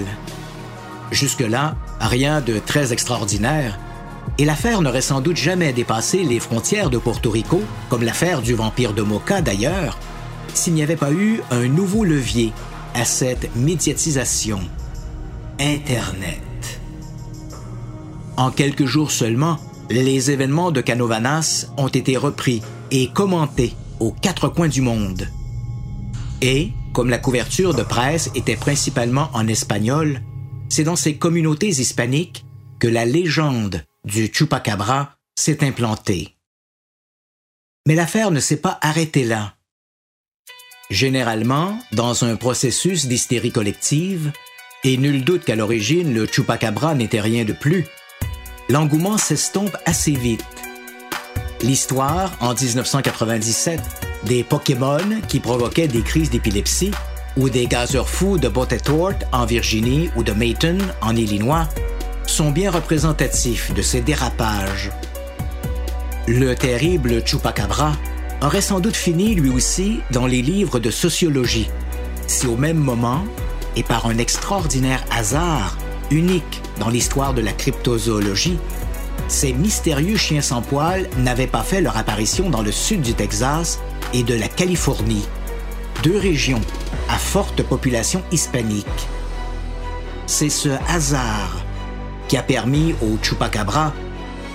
Jusque-là, 1.10 1.74
rien 2.00 2.40
de 2.40 2.60
très 2.64 2.92
extraordinaire, 2.92 3.76
et 4.38 4.44
l'affaire 4.44 4.82
n'aurait 4.82 5.00
sans 5.00 5.20
doute 5.20 5.36
jamais 5.36 5.72
dépassé 5.72 6.22
les 6.22 6.38
frontières 6.38 6.90
de 6.90 6.98
Porto 6.98 7.28
Rico, 7.30 7.60
comme 7.88 8.04
l'affaire 8.04 8.40
du 8.40 8.54
vampire 8.54 8.94
de 8.94 9.02
Mocha 9.02 9.40
d'ailleurs, 9.40 9.98
s'il 10.54 10.74
n'y 10.74 10.82
avait 10.82 10.94
pas 10.94 11.10
eu 11.10 11.40
un 11.50 11.66
nouveau 11.66 12.04
levier 12.04 12.52
à 12.94 13.04
cette 13.04 13.54
médiatisation. 13.56 14.60
Internet. 15.58 16.80
En 18.36 18.52
quelques 18.52 18.86
jours 18.86 19.10
seulement, 19.10 19.58
les 19.90 20.30
événements 20.30 20.70
de 20.70 20.80
Canovanas 20.80 21.66
ont 21.76 21.88
été 21.88 22.16
repris 22.16 22.62
et 22.92 23.08
commentés 23.08 23.74
aux 23.98 24.12
quatre 24.12 24.48
coins 24.48 24.68
du 24.68 24.82
monde. 24.82 25.28
Et, 26.40 26.70
comme 26.92 27.10
la 27.10 27.18
couverture 27.18 27.74
de 27.74 27.82
presse 27.82 28.30
était 28.34 28.56
principalement 28.56 29.30
en 29.34 29.48
espagnol, 29.48 30.22
c'est 30.68 30.84
dans 30.84 30.96
ces 30.96 31.16
communautés 31.16 31.68
hispaniques 31.68 32.44
que 32.78 32.88
la 32.88 33.04
légende 33.04 33.84
du 34.04 34.30
Chupacabra 34.32 35.16
s'est 35.36 35.64
implantée. 35.64 36.36
Mais 37.86 37.94
l'affaire 37.94 38.30
ne 38.30 38.40
s'est 38.40 38.60
pas 38.60 38.78
arrêtée 38.82 39.24
là. 39.24 39.54
Généralement, 40.90 41.78
dans 41.92 42.24
un 42.24 42.36
processus 42.36 43.06
d'hystérie 43.06 43.52
collective, 43.52 44.32
et 44.84 44.96
nul 44.96 45.24
doute 45.24 45.44
qu'à 45.44 45.56
l'origine 45.56 46.14
le 46.14 46.26
Chupacabra 46.26 46.94
n'était 46.94 47.20
rien 47.20 47.44
de 47.44 47.52
plus, 47.52 47.84
l'engouement 48.68 49.18
s'estompe 49.18 49.76
assez 49.86 50.12
vite. 50.12 50.44
L'histoire, 51.62 52.36
en 52.40 52.54
1997, 52.54 54.07
des 54.24 54.44
Pokémon 54.44 55.20
qui 55.28 55.40
provoquaient 55.40 55.88
des 55.88 56.02
crises 56.02 56.30
d'épilepsie 56.30 56.90
ou 57.36 57.48
des 57.48 57.66
gazeurs 57.66 58.08
fous 58.08 58.38
de 58.38 58.48
Botetort 58.48 59.14
en 59.32 59.46
Virginie 59.46 60.10
ou 60.16 60.22
de 60.22 60.32
Mayton 60.32 60.78
en 61.00 61.14
Illinois 61.14 61.68
sont 62.26 62.50
bien 62.50 62.70
représentatifs 62.70 63.72
de 63.74 63.82
ces 63.82 64.00
dérapages. 64.00 64.90
Le 66.26 66.54
terrible 66.54 67.24
Chupacabra 67.24 67.92
aurait 68.42 68.60
sans 68.60 68.80
doute 68.80 68.96
fini 68.96 69.34
lui 69.34 69.50
aussi 69.50 70.00
dans 70.10 70.26
les 70.26 70.42
livres 70.42 70.78
de 70.78 70.90
sociologie, 70.90 71.70
si 72.26 72.46
au 72.46 72.56
même 72.56 72.76
moment, 72.76 73.24
et 73.76 73.82
par 73.82 74.06
un 74.06 74.18
extraordinaire 74.18 75.04
hasard 75.10 75.78
unique 76.10 76.62
dans 76.78 76.88
l'histoire 76.88 77.34
de 77.34 77.40
la 77.40 77.52
cryptozoologie, 77.52 78.58
ces 79.28 79.52
mystérieux 79.52 80.16
chiens 80.16 80.40
sans 80.40 80.62
poils 80.62 81.08
n'avaient 81.18 81.46
pas 81.46 81.62
fait 81.62 81.80
leur 81.80 81.96
apparition 81.96 82.50
dans 82.50 82.62
le 82.62 82.72
sud 82.72 83.02
du 83.02 83.14
Texas 83.14 83.78
et 84.12 84.22
de 84.22 84.34
la 84.34 84.48
Californie, 84.48 85.26
deux 86.02 86.18
régions 86.18 86.60
à 87.08 87.18
forte 87.18 87.62
population 87.62 88.22
hispanique. 88.32 88.86
C'est 90.26 90.50
ce 90.50 90.70
hasard 90.88 91.64
qui 92.28 92.36
a 92.36 92.42
permis 92.42 92.94
au 93.02 93.18
Chupacabra 93.22 93.92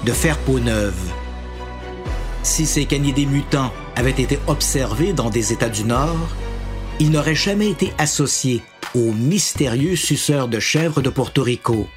de 0.06 0.12
faire 0.12 0.38
peau 0.40 0.60
neuve. 0.60 1.12
Si 2.44 2.66
ces 2.66 2.86
canidés 2.86 3.26
mutants 3.26 3.72
avaient 3.96 4.12
été 4.12 4.40
observés 4.48 5.14
dans 5.14 5.30
des 5.30 5.54
États 5.54 5.70
du 5.70 5.84
Nord, 5.84 6.30
ils 7.00 7.10
n'auraient 7.10 7.36
jamais 7.36 7.70
été 7.70 7.94
associés 7.98 8.62
aux 8.96 9.12
mystérieux 9.12 9.96
suceurs 9.96 10.48
de 10.48 10.60
chèvres 10.60 11.02
de 11.02 11.10
Porto 11.10 11.42
Rico. 11.42 11.88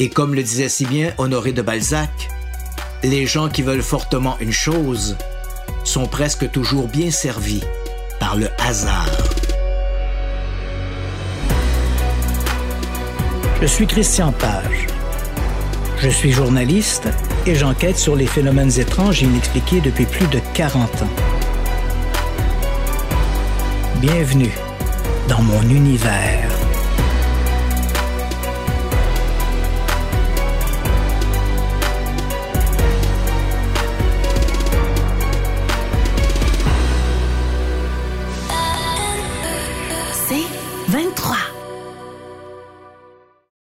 Et 0.00 0.08
comme 0.08 0.34
le 0.34 0.42
disait 0.42 0.68
si 0.68 0.86
bien 0.86 1.12
Honoré 1.18 1.52
de 1.52 1.62
Balzac, 1.62 2.28
les 3.04 3.26
gens 3.26 3.48
qui 3.48 3.62
veulent 3.62 3.82
fortement 3.82 4.36
une 4.40 4.52
chose 4.52 5.16
sont 5.84 6.06
presque 6.06 6.50
toujours 6.50 6.88
bien 6.88 7.10
servis 7.10 7.62
par 8.18 8.36
le 8.36 8.48
hasard. 8.58 9.08
Je 13.60 13.66
suis 13.66 13.86
Christian 13.86 14.32
Page. 14.32 14.86
Je 15.98 16.08
suis 16.08 16.32
journaliste 16.32 17.08
et 17.46 17.54
j'enquête 17.54 17.98
sur 17.98 18.16
les 18.16 18.26
phénomènes 18.26 18.78
étranges 18.78 19.22
et 19.22 19.26
inexpliqués 19.26 19.80
depuis 19.80 20.06
plus 20.06 20.26
de 20.26 20.40
40 20.54 21.02
ans. 21.02 21.08
Bienvenue 24.00 24.52
dans 25.28 25.40
mon 25.42 25.62
univers. 25.62 26.43